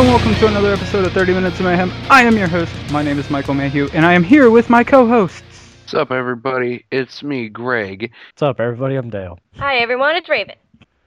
Hello 0.00 0.14
and 0.14 0.24
welcome 0.24 0.40
to 0.40 0.46
another 0.46 0.72
episode 0.72 1.04
of 1.04 1.12
30 1.12 1.34
Minutes 1.34 1.58
of 1.58 1.66
Mayhem. 1.66 1.92
I 2.08 2.22
am 2.22 2.34
your 2.34 2.48
host. 2.48 2.72
My 2.90 3.02
name 3.02 3.18
is 3.18 3.28
Michael 3.28 3.52
Mayhew, 3.52 3.90
and 3.92 4.06
I 4.06 4.14
am 4.14 4.22
here 4.22 4.48
with 4.48 4.70
my 4.70 4.82
co-hosts. 4.82 5.42
What's 5.82 5.92
up, 5.92 6.10
everybody? 6.10 6.86
It's 6.90 7.22
me, 7.22 7.50
Greg. 7.50 8.10
What's 8.30 8.40
up, 8.40 8.60
everybody? 8.60 8.94
I'm 8.94 9.10
Dale. 9.10 9.38
Hi 9.56 9.76
everyone, 9.76 10.16
it's 10.16 10.30
Raven. 10.30 10.54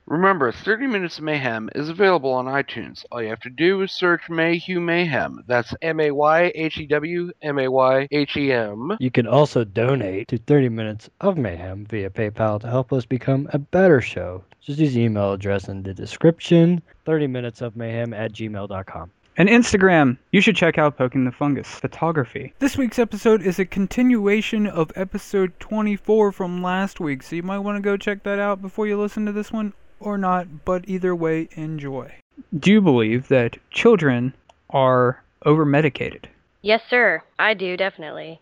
Remember, 0.05 0.52
30 0.52 0.86
Minutes 0.86 1.17
of 1.17 1.23
Mayhem 1.23 1.72
is 1.73 1.90
available 1.90 2.34
on 2.34 2.45
iTunes. 2.45 3.03
All 3.12 3.20
you 3.20 3.30
have 3.30 3.40
to 3.40 3.50
do 3.50 3.81
is 3.81 3.91
search 3.91 4.30
Mayhew 4.30 4.80
Mayhem. 4.80 5.44
That's 5.48 5.73
M 5.81 6.00
A 6.00 6.12
Y 6.12 6.52
H 6.53 6.78
E 6.78 6.86
W 6.86 7.31
M 7.41 7.58
A 7.58 7.67
Y 7.67 8.08
H 8.12 8.38
E 8.38 8.52
M. 8.52 8.95
You 9.00 9.09
can 9.09 9.25
also 9.25 9.64
donate 9.64 10.28
to 10.28 10.38
30 10.38 10.70
Minutes 10.70 11.09
of 11.20 11.36
Mayhem 11.36 11.88
via 11.88 12.12
PayPal 12.12 12.62
to 12.62 12.67
help 12.67 12.94
us 12.94 13.08
become 13.08 13.50
a 13.53 13.58
better 13.58 14.02
show. 14.02 14.44
Just 14.66 14.80
use 14.80 14.94
the 14.94 15.02
email 15.02 15.34
address 15.34 15.67
in 15.67 15.84
the 15.84 15.94
description 15.94 16.81
30 17.03 17.27
Minutes 17.27 17.62
of 17.62 17.76
Mayhem 17.76 18.13
at 18.13 18.31
gmail.com. 18.31 19.12
And 19.36 19.49
Instagram, 19.49 20.17
you 20.31 20.39
should 20.39 20.55
check 20.55 20.77
out 20.77 20.98
Poking 20.98 21.26
the 21.26 21.34
Fungus 21.34 21.67
Photography. 21.67 22.53
This 22.59 22.77
week's 22.77 22.98
episode 22.98 23.41
is 23.41 23.59
a 23.59 23.66
continuation 23.66 24.66
of 24.67 24.89
episode 24.95 25.52
24 25.59 26.31
from 26.31 26.63
last 26.63 27.02
week, 27.02 27.23
so 27.23 27.36
you 27.36 27.44
might 27.44 27.59
want 27.59 27.75
to 27.75 27.81
go 27.81 27.97
check 27.97 28.23
that 28.23 28.39
out 28.39 28.61
before 28.61 28.88
you 28.88 28.97
listen 28.97 29.25
to 29.25 29.34
this 29.34 29.52
one, 29.52 29.73
or 30.00 30.17
not, 30.17 30.64
but 30.64 30.88
either 30.88 31.14
way, 31.14 31.50
enjoy. 31.56 32.14
Do 32.58 32.72
you 32.72 32.80
believe 32.80 33.28
that 33.28 33.58
children 33.69 34.34
are 34.69 35.22
over 35.45 35.66
medicated? 35.66 36.30
Yes, 36.61 36.84
sir. 36.89 37.22
I 37.38 37.53
do 37.53 37.75
definitely. 37.75 38.39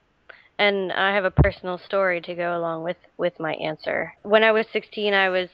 And 0.62 0.92
I 0.92 1.16
have 1.16 1.26
a 1.26 1.32
personal 1.32 1.80
story 1.80 2.22
to 2.22 2.36
go 2.36 2.56
along 2.56 2.84
with 2.84 2.98
with 3.18 3.40
my 3.40 3.54
answer. 3.56 4.14
When 4.22 4.44
I 4.44 4.52
was 4.52 4.68
16, 4.72 5.12
I 5.12 5.30
was 5.30 5.50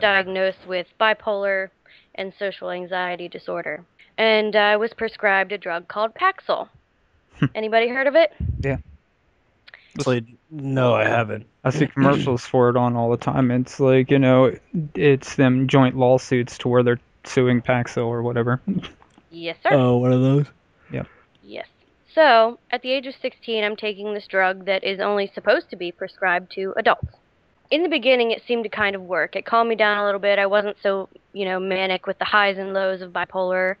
diagnosed 0.00 0.66
with 0.66 0.86
bipolar 0.98 1.68
and 2.14 2.32
social 2.38 2.70
anxiety 2.70 3.28
disorder, 3.28 3.84
and 4.16 4.56
I 4.56 4.78
was 4.78 4.94
prescribed 4.94 5.52
a 5.52 5.58
drug 5.58 5.88
called 5.88 6.14
Paxil. 6.14 6.70
Hmm. 7.38 7.44
Anybody 7.54 7.88
heard 7.88 8.06
of 8.06 8.14
it? 8.14 8.32
Actually, 9.98 10.24
no, 10.50 10.94
I 10.94 11.04
haven't. 11.04 11.44
I 11.62 11.68
see 11.68 11.86
commercials 11.86 12.46
for 12.46 12.70
it 12.70 12.78
on 12.78 12.96
all 12.96 13.10
the 13.10 13.18
time. 13.18 13.50
It's 13.50 13.78
like, 13.78 14.10
you 14.10 14.18
know, 14.18 14.56
it's 14.94 15.36
them 15.36 15.68
joint 15.68 15.98
lawsuits 15.98 16.56
to 16.58 16.68
where 16.68 16.82
they're 16.82 17.00
suing 17.24 17.60
Paxil 17.60 18.06
or 18.06 18.22
whatever. 18.22 18.62
Yes, 19.30 19.58
sir. 19.62 19.70
Oh, 19.72 19.98
one 19.98 20.12
of 20.12 20.22
those? 20.22 20.46
Yep. 20.92 21.08
Yes. 21.42 21.66
So, 22.16 22.58
at 22.70 22.80
the 22.80 22.92
age 22.92 23.06
of 23.06 23.14
16, 23.20 23.62
I'm 23.62 23.76
taking 23.76 24.14
this 24.14 24.26
drug 24.26 24.64
that 24.64 24.82
is 24.82 25.00
only 25.00 25.30
supposed 25.34 25.68
to 25.68 25.76
be 25.76 25.92
prescribed 25.92 26.50
to 26.52 26.72
adults. 26.78 27.14
In 27.70 27.82
the 27.82 27.90
beginning, 27.90 28.30
it 28.30 28.40
seemed 28.48 28.64
to 28.64 28.70
kind 28.70 28.96
of 28.96 29.02
work. 29.02 29.36
It 29.36 29.44
calmed 29.44 29.68
me 29.68 29.76
down 29.76 29.98
a 29.98 30.04
little 30.04 30.18
bit. 30.18 30.38
I 30.38 30.46
wasn't 30.46 30.78
so, 30.82 31.10
you 31.34 31.44
know, 31.44 31.60
manic 31.60 32.06
with 32.06 32.18
the 32.18 32.24
highs 32.24 32.56
and 32.56 32.72
lows 32.72 33.02
of 33.02 33.12
bipolar. 33.12 33.76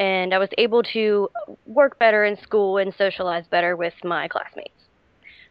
And 0.00 0.34
I 0.34 0.38
was 0.38 0.48
able 0.58 0.82
to 0.94 1.30
work 1.64 1.96
better 1.96 2.24
in 2.24 2.36
school 2.42 2.76
and 2.76 2.92
socialize 2.92 3.44
better 3.48 3.76
with 3.76 3.94
my 4.02 4.26
classmates. 4.26 4.74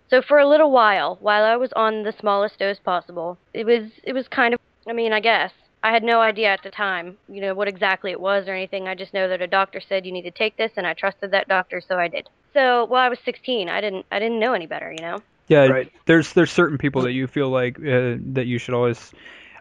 So 0.10 0.22
for 0.22 0.40
a 0.40 0.50
little 0.50 0.72
while, 0.72 1.18
while 1.22 1.46
I 1.46 1.56
was 1.56 1.72
on 1.74 2.04
the 2.04 2.14
smallest 2.20 2.60
dose 2.60 2.80
possible, 2.80 3.38
it 3.54 3.66
was 3.66 3.92
it 4.04 4.12
was 4.12 4.28
kind 4.28 4.54
of 4.54 4.60
I 4.86 4.92
mean, 4.92 5.14
I 5.14 5.22
guess 5.22 5.52
I 5.82 5.92
had 5.92 6.04
no 6.04 6.20
idea 6.20 6.50
at 6.50 6.62
the 6.64 6.72
time, 6.72 7.18
you 7.30 7.40
know, 7.42 7.54
what 7.54 7.68
exactly 7.68 8.12
it 8.12 8.20
was 8.20 8.48
or 8.48 8.54
anything. 8.54 8.88
I 8.88 8.96
just 8.96 9.14
know 9.14 9.30
that 9.30 9.42
a 9.42 9.48
doctor 9.48 9.80
said 9.80 10.06
you 10.06 10.12
need 10.12 10.24
to 10.24 10.32
take 10.32 10.58
this, 10.58 10.72
and 10.76 10.86
I 10.86 10.94
trusted 10.94 11.32
that 11.32 11.48
doctor, 11.48 11.82
so 11.82 11.98
I 11.98 12.10
did. 12.10 12.28
So, 12.54 12.86
well, 12.86 13.02
I 13.02 13.08
was 13.10 13.20
16. 13.24 13.70
I 13.70 13.80
didn't, 13.80 14.06
I 14.12 14.20
didn't 14.20 14.40
know 14.40 14.54
any 14.54 14.66
better, 14.66 14.92
you 14.92 15.02
know. 15.02 15.22
Yeah, 15.48 15.66
Right. 15.66 15.92
there's 16.06 16.32
there's 16.34 16.52
certain 16.52 16.78
people 16.78 17.02
that 17.04 17.14
you 17.14 17.26
feel 17.26 17.50
like 17.50 17.80
uh, 17.80 18.18
that 18.34 18.46
you 18.46 18.60
should 18.60 18.76
always 18.76 19.12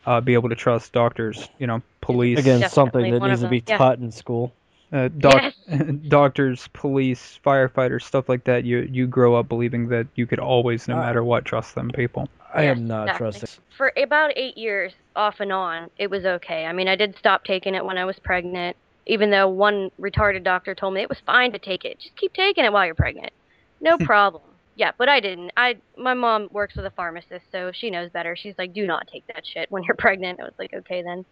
uh, 0.05 0.21
be 0.21 0.35
able 0.35 0.51
to 0.51 0.55
trust. 0.55 0.93
Doctors, 0.93 1.49
you 1.59 1.67
know, 1.67 1.81
police, 2.03 2.39
Again, 2.39 2.61
Definitely 2.61 2.75
something 2.75 3.11
that 3.13 3.21
one 3.21 3.31
needs 3.31 3.43
to 3.43 3.49
be 3.49 3.61
them, 3.61 3.65
yeah. 3.69 3.79
taught 3.79 3.99
in 3.99 4.13
school. 4.13 4.53
Uh, 4.93 5.09
doc- 5.19 5.43
Yes. 5.43 5.55
doctors, 6.09 6.69
police, 6.73 7.39
firefighters, 7.45 8.03
stuff 8.03 8.29
like 8.29 8.45
that. 8.45 8.65
You 8.65 8.81
you 8.91 9.07
grow 9.07 9.35
up 9.37 9.49
believing 9.49 9.89
that 9.89 10.07
you 10.15 10.27
could 10.27 10.41
always, 10.41 10.89
no 10.89 10.97
Uh, 10.97 10.99
matter 10.99 11.25
what, 11.25 11.45
trust 11.45 11.75
them 11.75 11.93
people. 11.93 12.29
I 12.55 12.65
Yes, 12.65 12.71
am 12.71 12.87
not 12.87 13.11
exactly. 13.11 13.13
trusting. 13.13 13.49
For 13.77 13.93
about 13.97 14.33
eight 14.37 14.57
years, 14.59 14.93
off 15.17 15.41
and 15.41 15.53
on, 15.53 15.91
it 15.99 16.11
was 16.11 16.25
okay. 16.27 16.67
I 16.67 16.73
mean, 16.73 16.89
I 16.89 16.97
did 16.97 17.17
stop 17.19 17.45
taking 17.45 17.75
it 17.75 17.85
when 17.85 17.99
I 17.99 18.05
was 18.05 18.19
pregnant, 18.21 18.77
even 19.07 19.31
though 19.31 19.49
one 19.49 19.91
retarded 20.01 20.45
doctor 20.45 20.75
told 20.75 20.95
me 20.95 21.03
it 21.03 21.09
was 21.09 21.21
fine 21.27 21.53
to 21.53 21.59
take 21.59 21.85
it. 21.85 21.99
Just 22.01 22.17
keep 22.17 22.33
taking 22.35 22.65
it 22.65 22.73
while 22.73 22.87
you're 22.87 22.95
pregnant. 22.95 23.33
No 23.81 23.99
problem. 24.05 24.43
Yeah, 24.77 24.93
but 24.99 25.09
I 25.09 25.21
didn't. 25.21 25.53
I 25.57 25.81
my 25.97 26.15
mom 26.15 26.49
works 26.53 26.77
with 26.77 26.87
a 26.87 26.91
pharmacist, 26.93 27.47
so 27.53 27.73
she 27.75 27.91
knows 27.91 28.11
better. 28.13 28.37
She's 28.37 28.55
like, 28.59 28.73
"Do 28.75 28.87
not 28.87 29.09
take 29.13 29.27
that 29.29 29.45
shit 29.47 29.71
when 29.71 29.83
you're 29.85 29.97
pregnant." 29.99 30.41
I 30.41 30.45
was 30.45 30.55
like, 30.59 30.73
"Okay 30.75 31.03
then." 31.03 31.25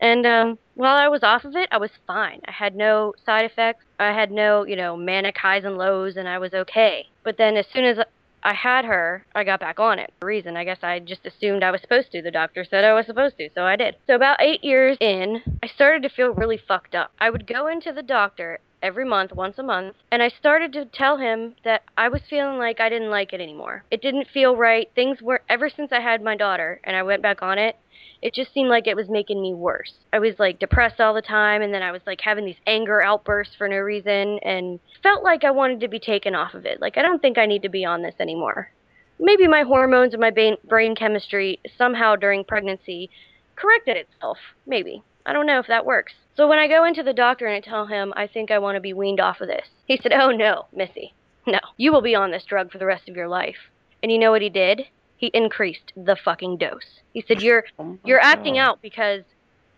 And 0.00 0.26
um, 0.26 0.58
while 0.74 0.96
I 0.96 1.08
was 1.08 1.22
off 1.22 1.44
of 1.44 1.56
it, 1.56 1.68
I 1.72 1.78
was 1.78 1.90
fine. 2.06 2.40
I 2.46 2.52
had 2.52 2.76
no 2.76 3.14
side 3.24 3.44
effects. 3.44 3.84
I 3.98 4.12
had 4.12 4.30
no, 4.30 4.64
you 4.66 4.76
know, 4.76 4.96
manic 4.96 5.36
highs 5.38 5.64
and 5.64 5.78
lows, 5.78 6.16
and 6.16 6.28
I 6.28 6.38
was 6.38 6.52
okay. 6.52 7.06
But 7.24 7.38
then 7.38 7.56
as 7.56 7.66
soon 7.72 7.84
as 7.84 7.98
I 8.42 8.52
had 8.52 8.84
her, 8.84 9.24
I 9.34 9.42
got 9.42 9.60
back 9.60 9.80
on 9.80 9.98
it. 9.98 10.12
For 10.20 10.26
reason, 10.26 10.56
I 10.56 10.64
guess 10.64 10.78
I 10.82 11.00
just 11.00 11.26
assumed 11.26 11.64
I 11.64 11.70
was 11.70 11.80
supposed 11.80 12.12
to. 12.12 12.22
The 12.22 12.30
doctor 12.30 12.64
said 12.64 12.84
I 12.84 12.94
was 12.94 13.06
supposed 13.06 13.38
to, 13.38 13.48
so 13.54 13.64
I 13.64 13.76
did. 13.76 13.96
So 14.06 14.14
about 14.14 14.40
eight 14.40 14.62
years 14.62 14.96
in, 15.00 15.42
I 15.62 15.66
started 15.66 16.02
to 16.02 16.14
feel 16.14 16.28
really 16.28 16.58
fucked 16.58 16.94
up. 16.94 17.10
I 17.18 17.30
would 17.30 17.46
go 17.46 17.66
into 17.66 17.92
the 17.92 18.02
doctor 18.02 18.60
every 18.86 19.04
month, 19.04 19.32
once 19.34 19.58
a 19.58 19.62
month, 19.64 19.96
and 20.12 20.22
I 20.22 20.28
started 20.28 20.72
to 20.74 20.84
tell 20.84 21.16
him 21.16 21.56
that 21.64 21.82
I 21.98 22.08
was 22.08 22.20
feeling 22.30 22.56
like 22.56 22.80
I 22.80 22.88
didn't 22.88 23.10
like 23.10 23.32
it 23.32 23.40
anymore. 23.40 23.82
It 23.90 24.00
didn't 24.00 24.28
feel 24.32 24.56
right. 24.56 24.88
Things 24.94 25.20
were, 25.20 25.42
ever 25.48 25.68
since 25.68 25.90
I 25.90 26.00
had 26.00 26.22
my 26.22 26.36
daughter 26.36 26.80
and 26.84 26.94
I 26.94 27.02
went 27.02 27.20
back 27.20 27.42
on 27.42 27.58
it, 27.58 27.74
it 28.22 28.32
just 28.32 28.54
seemed 28.54 28.68
like 28.68 28.86
it 28.86 28.96
was 28.96 29.08
making 29.08 29.42
me 29.42 29.54
worse. 29.54 29.92
I 30.12 30.20
was 30.20 30.34
like 30.38 30.60
depressed 30.60 31.00
all 31.00 31.14
the 31.14 31.20
time, 31.20 31.62
and 31.62 31.74
then 31.74 31.82
I 31.82 31.90
was 31.90 32.02
like 32.06 32.20
having 32.22 32.44
these 32.44 32.60
anger 32.64 33.02
outbursts 33.02 33.56
for 33.56 33.68
no 33.68 33.78
reason, 33.78 34.38
and 34.42 34.78
felt 35.02 35.24
like 35.24 35.42
I 35.42 35.50
wanted 35.50 35.80
to 35.80 35.88
be 35.88 35.98
taken 35.98 36.36
off 36.36 36.54
of 36.54 36.64
it. 36.64 36.80
Like, 36.80 36.96
I 36.96 37.02
don't 37.02 37.20
think 37.20 37.38
I 37.38 37.46
need 37.46 37.62
to 37.62 37.68
be 37.68 37.84
on 37.84 38.02
this 38.02 38.14
anymore. 38.20 38.70
Maybe 39.18 39.48
my 39.48 39.62
hormones 39.62 40.14
and 40.14 40.20
my 40.20 40.30
brain, 40.30 40.94
chemistry 40.94 41.58
somehow 41.76 42.16
during 42.16 42.44
pregnancy 42.44 43.10
corrected 43.56 43.96
itself. 43.96 44.38
Maybe. 44.64 45.02
I 45.24 45.32
don't 45.32 45.46
know 45.46 45.58
if 45.58 45.66
that 45.66 45.86
works. 45.86 46.12
So 46.36 46.46
when 46.46 46.58
I 46.58 46.68
go 46.68 46.84
into 46.84 47.02
the 47.02 47.14
doctor 47.14 47.46
and 47.46 47.54
I 47.54 47.60
tell 47.60 47.86
him 47.86 48.12
I 48.16 48.26
think 48.26 48.50
I 48.50 48.58
want 48.58 48.76
to 48.76 48.80
be 48.80 48.92
weaned 48.92 49.20
off 49.20 49.40
of 49.40 49.48
this, 49.48 49.66
he 49.86 49.98
said, 50.02 50.12
Oh 50.12 50.30
no, 50.30 50.66
Missy. 50.74 51.14
No. 51.46 51.60
You 51.76 51.92
will 51.92 52.02
be 52.02 52.14
on 52.14 52.30
this 52.30 52.44
drug 52.44 52.70
for 52.70 52.78
the 52.78 52.86
rest 52.86 53.08
of 53.08 53.16
your 53.16 53.28
life. 53.28 53.70
And 54.02 54.12
you 54.12 54.18
know 54.18 54.30
what 54.30 54.42
he 54.42 54.50
did? 54.50 54.82
He 55.16 55.30
increased 55.32 55.92
the 55.96 56.16
fucking 56.16 56.58
dose. 56.58 57.00
He 57.14 57.24
said, 57.26 57.40
You're 57.40 57.64
Oh 57.78 57.98
you're 58.04 58.20
acting 58.20 58.58
out 58.58 58.82
because 58.82 59.22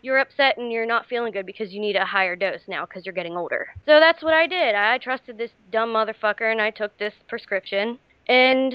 you're 0.03 0.19
upset 0.19 0.59
and 0.59 0.73
you're 0.73 0.87
not 0.87 1.07
feeling 1.07 1.33
good 1.33 1.47
because 1.47 1.73
you 1.73 1.81
need 1.81 1.97
a 1.97 2.05
higher 2.05 2.37
dose 2.37 2.61
now 2.69 2.87
because 2.87 3.05
you're 3.05 3.15
getting 3.15 3.37
older. 3.37 3.69
So 3.87 4.01
that's 4.01 4.23
what 4.23 4.35
I 4.35 4.47
did. 4.47 4.75
I 4.75 4.99
trusted 4.99 5.39
this 5.39 5.51
dumb 5.73 5.91
motherfucker 5.91 6.51
and 6.51 6.61
I 6.61 6.71
took 6.71 6.97
this 6.99 7.15
prescription. 7.29 7.99
And, 8.29 8.75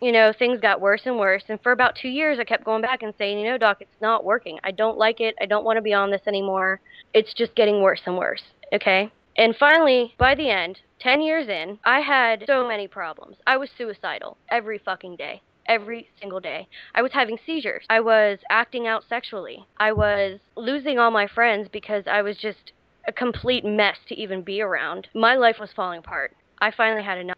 you 0.00 0.12
know, 0.12 0.32
things 0.38 0.60
got 0.60 0.80
worse 0.80 1.02
and 1.04 1.18
worse. 1.18 1.44
And 1.48 1.60
for 1.62 1.72
about 1.72 1.96
two 2.00 2.08
years, 2.08 2.38
I 2.38 2.44
kept 2.44 2.64
going 2.64 2.82
back 2.82 3.02
and 3.02 3.12
saying, 3.18 3.38
you 3.38 3.50
know, 3.50 3.58
doc, 3.58 3.78
it's 3.80 4.00
not 4.00 4.24
working. 4.24 4.58
I 4.64 4.70
don't 4.70 4.98
like 4.98 5.20
it. 5.20 5.34
I 5.40 5.46
don't 5.46 5.64
want 5.64 5.76
to 5.76 5.82
be 5.82 5.92
on 5.92 6.10
this 6.10 6.22
anymore. 6.26 6.80
It's 7.12 7.34
just 7.34 7.54
getting 7.54 7.82
worse 7.82 8.00
and 8.06 8.16
worse. 8.16 8.42
Okay? 8.72 9.10
And 9.36 9.54
finally, 9.56 10.14
by 10.18 10.34
the 10.34 10.50
end, 10.50 10.80
10 11.00 11.22
years 11.22 11.48
in, 11.48 11.78
I 11.84 12.00
had 12.00 12.44
so 12.46 12.66
many 12.66 12.88
problems. 12.88 13.36
I 13.46 13.56
was 13.56 13.70
suicidal 13.76 14.36
every 14.50 14.78
fucking 14.78 15.16
day. 15.16 15.42
Every 15.66 16.08
single 16.20 16.40
day. 16.40 16.66
I 16.94 17.02
was 17.02 17.12
having 17.12 17.38
seizures. 17.46 17.84
I 17.88 18.00
was 18.00 18.38
acting 18.50 18.86
out 18.86 19.04
sexually. 19.08 19.64
I 19.78 19.92
was 19.92 20.40
losing 20.56 20.98
all 20.98 21.10
my 21.10 21.28
friends 21.28 21.68
because 21.70 22.04
I 22.06 22.22
was 22.22 22.36
just 22.38 22.72
a 23.06 23.12
complete 23.12 23.64
mess 23.64 23.96
to 24.08 24.14
even 24.14 24.42
be 24.42 24.60
around. 24.60 25.08
My 25.14 25.36
life 25.36 25.56
was 25.60 25.70
falling 25.74 26.00
apart. 26.00 26.34
I 26.58 26.70
finally 26.70 27.04
had 27.04 27.18
enough. 27.18 27.36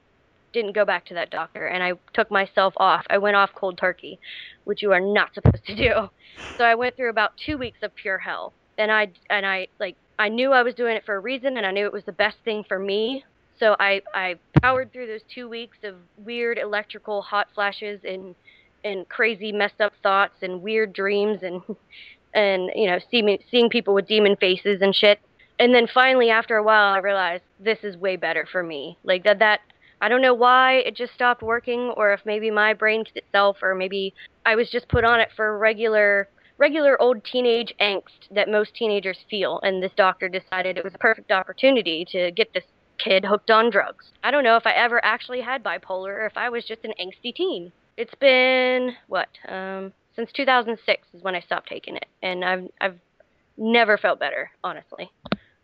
Didn't 0.53 0.73
go 0.73 0.85
back 0.85 1.07
to 1.07 1.15
that 1.15 1.31
doctor 1.31 1.67
and 1.67 1.83
I 1.83 1.93
took 2.13 2.31
myself 2.31 2.75
off. 2.77 3.05
I 3.09 3.19
went 3.19 3.37
off 3.37 3.51
cold 3.55 3.79
turkey, 3.79 4.19
which 4.65 4.83
you 4.83 4.93
are 4.93 5.01
not 5.01 5.35
supposed 5.35 5.65
to 5.67 5.75
do. 5.75 6.11
So 6.57 6.65
I 6.65 6.75
went 6.75 6.97
through 6.97 7.11
about 7.11 7.33
2 7.45 7.59
weeks 7.59 7.79
of 7.83 7.95
pure 7.95 8.19
hell. 8.19 8.53
And 8.79 8.91
I 8.91 9.09
and 9.29 9.45
I 9.45 9.69
like 9.79 9.97
I 10.19 10.29
knew 10.29 10.53
I 10.53 10.63
was 10.63 10.75
doing 10.75 10.97
it 10.97 11.05
for 11.05 11.15
a 11.15 11.21
reason 11.21 11.57
and 11.57 11.67
I 11.67 11.73
knew 11.73 11.85
it 11.87 11.93
was 11.93 12.05
the 12.05 12.13
best 12.13 12.37
thing 12.45 12.65
for 12.67 12.79
me. 12.79 13.25
So 13.59 13.77
I, 13.79 14.03
I 14.15 14.37
powered 14.61 14.93
through 14.93 15.07
those 15.07 15.21
two 15.33 15.49
weeks 15.49 15.79
of 15.85 15.95
weird 16.17 16.59
electrical 16.59 17.23
hot 17.23 17.49
flashes 17.55 18.01
and 18.05 18.35
and 18.85 19.09
crazy 19.09 19.53
messed 19.53 19.81
up 19.81 19.93
thoughts 20.03 20.43
and 20.43 20.63
weird 20.63 20.93
dreams 20.93 21.41
and 21.43 21.63
and 22.35 22.71
you 22.75 22.89
know 22.89 22.99
seeing 23.11 23.39
seeing 23.51 23.69
people 23.69 23.95
with 23.95 24.07
demon 24.07 24.37
faces 24.37 24.81
and 24.81 24.95
shit. 24.95 25.21
And 25.59 25.75
then 25.75 25.87
finally 25.87 26.31
after 26.31 26.57
a 26.57 26.63
while 26.63 26.95
I 26.95 26.99
realized 26.99 27.45
this 27.61 27.79
is 27.83 27.97
way 27.97 28.17
better 28.17 28.47
for 28.51 28.63
me. 28.63 28.99
Like 29.05 29.25
that 29.25 29.39
that 29.41 29.61
I 30.03 30.09
don't 30.09 30.21
know 30.21 30.35
why 30.35 30.79
it 30.79 30.97
just 30.97 31.15
stopped 31.15 31.43
working, 31.43 31.93
or 31.97 32.13
if 32.13 32.21
maybe 32.27 32.51
my 32.51 32.75
brain 32.75 33.05
itself, 33.15 33.59
or 33.63 33.73
maybe 33.77 34.13
I 34.45 34.57
was 34.57 34.69
just 34.69 34.89
put 34.89 35.05
on 35.05 35.21
it 35.21 35.29
for 35.37 35.57
regular 35.57 36.29
regular 36.59 37.01
old 37.01 37.25
teenage 37.25 37.73
angst 37.81 38.29
that 38.31 38.49
most 38.49 38.75
teenagers 38.75 39.19
feel, 39.31 39.61
and 39.63 39.81
this 39.83 39.93
doctor 39.97 40.29
decided 40.29 40.77
it 40.77 40.85
was 40.85 40.95
a 40.95 40.99
perfect 40.99 41.31
opportunity 41.31 42.05
to 42.11 42.33
get 42.33 42.53
this 42.53 42.65
kid 42.99 43.25
hooked 43.25 43.51
on 43.51 43.71
drugs. 43.71 44.13
I 44.23 44.31
don't 44.33 44.45
know 44.45 44.57
if 44.57 44.67
I 44.67 44.73
ever 44.73 45.03
actually 45.05 45.41
had 45.41 45.63
bipolar 45.65 46.09
or 46.09 46.27
if 46.27 46.37
I 46.37 46.51
was 46.51 46.65
just 46.65 46.85
an 46.85 46.93
angsty 47.01 47.35
teen. 47.35 47.73
It's 47.97 48.15
been 48.17 48.97
what? 49.07 49.29
Um 49.49 49.93
since 50.17 50.31
2006 50.33 51.07
is 51.15 51.23
when 51.23 51.37
I 51.37 51.41
stopped 51.41 51.69
taking 51.69 51.95
it, 51.95 52.07
and 52.23 52.45
I've 52.45 52.69
I've 52.81 52.99
never 53.57 53.97
felt 53.97 54.19
better, 54.19 54.51
honestly. 54.65 55.13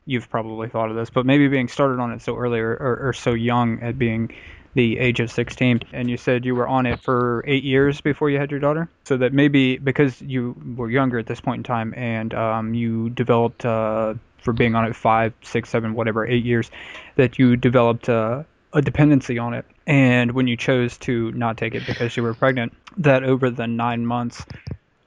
You've 0.09 0.31
probably 0.31 0.69
thought 0.69 0.89
of 0.89 0.97
this, 0.97 1.11
but 1.11 1.27
maybe 1.27 1.49
being 1.49 1.69
started 1.69 2.01
on 2.01 2.13
it 2.13 2.23
so 2.23 2.35
early 2.35 2.61
or, 2.61 2.73
or, 2.73 3.09
or 3.09 3.13
so 3.13 3.35
young 3.35 3.83
at 3.83 3.99
being 3.99 4.35
the 4.75 4.99
age 4.99 5.21
of 5.21 5.31
16, 5.31 5.81
and 5.93 6.09
you 6.09 6.17
said 6.17 6.45
you 6.45 6.55
were 6.55 6.67
on 6.67 6.87
it 6.87 7.01
for 7.01 7.45
eight 7.47 7.63
years 7.65 8.01
before 8.01 8.31
you 8.31 8.39
had 8.39 8.51
your 8.51 8.61
daughter. 8.61 8.89
So 9.05 9.19
that 9.19 9.33
maybe 9.35 9.77
because 9.77 10.23
you 10.23 10.57
were 10.77 10.91
younger 10.91 11.19
at 11.19 11.27
this 11.27 11.41
point 11.41 11.59
in 11.59 11.63
time, 11.65 11.93
and 11.95 12.33
um, 12.33 12.73
you 12.75 13.11
developed 13.11 13.67
uh, 13.67 14.15
for 14.39 14.53
being 14.53 14.75
on 14.75 14.87
it 14.87 14.97
five, 14.97 15.35
six, 15.43 15.69
seven, 15.69 15.95
whatever, 15.95 16.27
eight 16.27 16.45
years, 16.45 16.71
that 17.17 17.39
you 17.39 17.57
developed 17.57 18.09
uh, 18.09 18.45
a 18.73 18.81
dependency 18.81 19.39
on 19.39 19.53
it. 19.53 19.67
And 19.87 20.33
when 20.33 20.47
you 20.47 20.57
chose 20.57 20.97
to 20.99 21.33
not 21.33 21.57
take 21.57 21.75
it 21.75 21.85
because 21.87 22.17
you 22.17 22.23
were 22.23 22.35
pregnant, 22.35 22.73
that 22.99 23.25
over 23.25 23.51
the 23.51 23.67
nine 23.67 24.07
months 24.07 24.45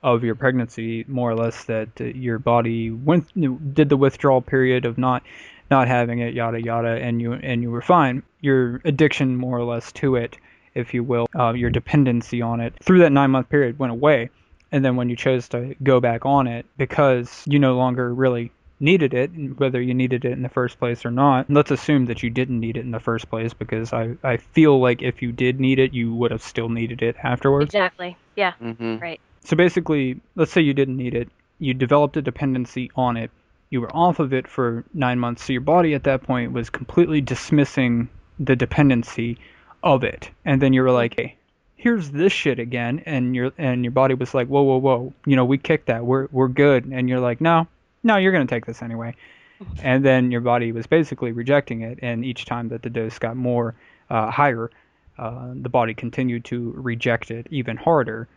of 0.03 0.23
your 0.23 0.35
pregnancy, 0.35 1.05
more 1.07 1.31
or 1.31 1.35
less, 1.35 1.65
that 1.65 1.89
uh, 1.99 2.05
your 2.05 2.39
body 2.39 2.91
went 2.91 3.27
did 3.73 3.89
the 3.89 3.97
withdrawal 3.97 4.41
period 4.41 4.85
of 4.85 4.97
not 4.97 5.23
not 5.69 5.87
having 5.87 6.19
it, 6.19 6.33
yada 6.33 6.61
yada, 6.61 6.99
and 7.01 7.21
you 7.21 7.33
and 7.33 7.61
you 7.61 7.71
were 7.71 7.81
fine. 7.81 8.23
Your 8.41 8.81
addiction, 8.85 9.37
more 9.37 9.57
or 9.57 9.63
less, 9.63 9.91
to 9.93 10.15
it, 10.15 10.37
if 10.75 10.93
you 10.93 11.03
will, 11.03 11.27
uh, 11.37 11.53
your 11.53 11.69
dependency 11.69 12.41
on 12.41 12.59
it 12.59 12.73
through 12.83 12.99
that 12.99 13.11
nine 13.11 13.31
month 13.31 13.49
period 13.49 13.79
went 13.79 13.91
away. 13.91 14.29
And 14.73 14.85
then 14.85 14.95
when 14.95 15.09
you 15.09 15.17
chose 15.17 15.49
to 15.49 15.75
go 15.83 15.99
back 15.99 16.25
on 16.25 16.47
it 16.47 16.65
because 16.77 17.43
you 17.45 17.59
no 17.59 17.75
longer 17.75 18.13
really 18.13 18.51
needed 18.81 19.13
it, 19.13 19.29
whether 19.57 19.81
you 19.81 19.93
needed 19.93 20.25
it 20.25 20.31
in 20.31 20.41
the 20.41 20.49
first 20.49 20.79
place 20.79 21.05
or 21.05 21.11
not. 21.11 21.49
Let's 21.49 21.71
assume 21.71 22.05
that 22.07 22.23
you 22.23 22.29
didn't 22.29 22.59
need 22.59 22.77
it 22.77 22.81
in 22.81 22.91
the 22.91 22.99
first 22.99 23.29
place 23.29 23.53
because 23.53 23.93
I, 23.93 24.15
I 24.23 24.37
feel 24.37 24.79
like 24.79 25.01
if 25.01 25.21
you 25.21 25.31
did 25.31 25.59
need 25.59 25.77
it, 25.79 25.93
you 25.93 26.13
would 26.15 26.31
have 26.31 26.41
still 26.41 26.67
needed 26.67 27.01
it 27.01 27.15
afterwards. 27.21 27.65
Exactly. 27.65 28.17
Yeah. 28.35 28.53
Mm-hmm. 28.61 28.97
Right. 28.97 29.21
So 29.43 29.55
basically, 29.55 30.19
let's 30.35 30.51
say 30.51 30.61
you 30.61 30.73
didn't 30.73 30.97
need 30.97 31.15
it, 31.15 31.29
you 31.59 31.73
developed 31.73 32.17
a 32.17 32.21
dependency 32.21 32.91
on 32.95 33.17
it, 33.17 33.31
you 33.69 33.81
were 33.81 33.95
off 33.95 34.19
of 34.19 34.33
it 34.33 34.47
for 34.47 34.83
nine 34.93 35.19
months, 35.19 35.45
so 35.45 35.53
your 35.53 35.61
body 35.61 35.93
at 35.93 36.03
that 36.03 36.23
point 36.23 36.51
was 36.51 36.69
completely 36.69 37.21
dismissing 37.21 38.09
the 38.39 38.55
dependency 38.55 39.37
of 39.83 40.03
it, 40.03 40.29
and 40.45 40.61
then 40.61 40.73
you 40.73 40.81
were 40.81 40.91
like, 40.91 41.15
hey. 41.17 41.35
Here's 41.75 42.11
this 42.11 42.31
shit 42.31 42.59
again, 42.59 43.01
and 43.07 43.35
your 43.35 43.53
and 43.57 43.83
your 43.83 43.89
body 43.89 44.13
was 44.13 44.35
like, 44.35 44.47
whoa, 44.47 44.61
whoa, 44.61 44.77
whoa, 44.77 45.13
you 45.25 45.35
know, 45.35 45.45
we 45.45 45.57
kicked 45.57 45.87
that, 45.87 46.05
we're 46.05 46.27
we're 46.31 46.47
good, 46.47 46.85
and 46.85 47.09
you're 47.09 47.19
like, 47.19 47.41
no, 47.41 47.65
no, 48.03 48.17
you're 48.17 48.31
gonna 48.31 48.45
take 48.45 48.67
this 48.67 48.83
anyway, 48.83 49.15
and 49.81 50.05
then 50.05 50.29
your 50.29 50.41
body 50.41 50.71
was 50.73 50.85
basically 50.85 51.31
rejecting 51.31 51.81
it, 51.81 51.97
and 52.03 52.23
each 52.23 52.45
time 52.45 52.69
that 52.69 52.83
the 52.83 52.89
dose 52.91 53.17
got 53.17 53.35
more 53.35 53.73
uh, 54.11 54.29
higher, 54.29 54.69
uh, 55.17 55.53
the 55.55 55.69
body 55.69 55.95
continued 55.95 56.45
to 56.45 56.71
reject 56.77 57.31
it 57.31 57.47
even 57.49 57.77
harder, 57.77 58.27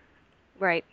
Right. 0.59 0.85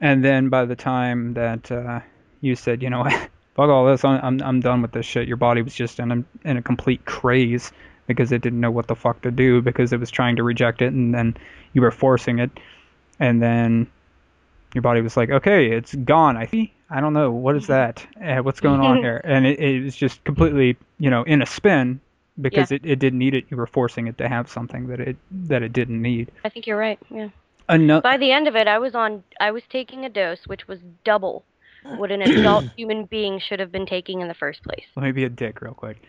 And 0.00 0.24
then 0.24 0.48
by 0.48 0.64
the 0.64 0.76
time 0.76 1.34
that 1.34 1.70
uh, 1.70 2.00
you 2.40 2.56
said, 2.56 2.82
you 2.82 2.90
know, 2.90 3.04
fuck 3.54 3.68
all 3.68 3.86
this, 3.86 4.04
I'm, 4.04 4.40
I'm 4.42 4.60
done 4.60 4.82
with 4.82 4.92
this 4.92 5.06
shit, 5.06 5.28
your 5.28 5.36
body 5.36 5.62
was 5.62 5.74
just 5.74 5.98
in 5.98 6.10
a 6.10 6.48
in 6.48 6.56
a 6.56 6.62
complete 6.62 7.04
craze 7.04 7.72
because 8.06 8.32
it 8.32 8.42
didn't 8.42 8.60
know 8.60 8.70
what 8.70 8.88
the 8.88 8.96
fuck 8.96 9.22
to 9.22 9.30
do 9.30 9.62
because 9.62 9.92
it 9.92 10.00
was 10.00 10.10
trying 10.10 10.36
to 10.36 10.42
reject 10.42 10.82
it, 10.82 10.92
and 10.92 11.14
then 11.14 11.36
you 11.72 11.80
were 11.80 11.90
forcing 11.90 12.38
it, 12.38 12.50
and 13.18 13.40
then 13.40 13.86
your 14.74 14.82
body 14.82 15.00
was 15.00 15.16
like, 15.16 15.30
okay, 15.30 15.70
it's 15.70 15.94
gone. 15.94 16.36
I. 16.36 16.70
I 16.92 17.00
don't 17.00 17.12
know 17.12 17.30
what 17.30 17.54
is 17.54 17.68
that. 17.68 18.04
Uh, 18.20 18.38
what's 18.38 18.58
going 18.58 18.80
on 18.80 18.96
here? 18.96 19.20
And 19.22 19.46
it, 19.46 19.60
it 19.60 19.84
was 19.84 19.94
just 19.94 20.24
completely, 20.24 20.76
you 20.98 21.08
know, 21.08 21.22
in 21.22 21.40
a 21.40 21.46
spin 21.46 22.00
because 22.40 22.72
it, 22.72 22.84
it 22.84 22.98
didn't 22.98 23.20
need 23.20 23.34
it. 23.34 23.44
You 23.48 23.56
were 23.56 23.66
forcing 23.66 24.08
it 24.08 24.18
to 24.18 24.28
have 24.28 24.50
something 24.50 24.88
that 24.88 24.98
it 24.98 25.16
that 25.30 25.62
it 25.62 25.72
didn't 25.72 26.02
need. 26.02 26.32
I 26.44 26.48
think 26.48 26.66
you're 26.66 26.76
right. 26.76 26.98
Yeah. 27.08 27.28
Another. 27.70 28.02
By 28.02 28.16
the 28.16 28.32
end 28.32 28.48
of 28.48 28.56
it, 28.56 28.66
I 28.66 28.78
was 28.78 28.94
on. 28.94 29.22
I 29.38 29.52
was 29.52 29.62
taking 29.70 30.04
a 30.04 30.08
dose 30.08 30.40
which 30.46 30.66
was 30.66 30.80
double 31.04 31.44
what 31.96 32.10
an 32.10 32.22
adult 32.22 32.64
human 32.76 33.04
being 33.04 33.40
should 33.40 33.60
have 33.60 33.72
been 33.72 33.86
taking 33.86 34.20
in 34.20 34.28
the 34.28 34.34
first 34.34 34.62
place. 34.62 34.84
let 34.96 35.04
me 35.04 35.12
be 35.12 35.24
a 35.24 35.28
dick 35.28 35.62
real 35.62 35.74
quick. 35.74 36.02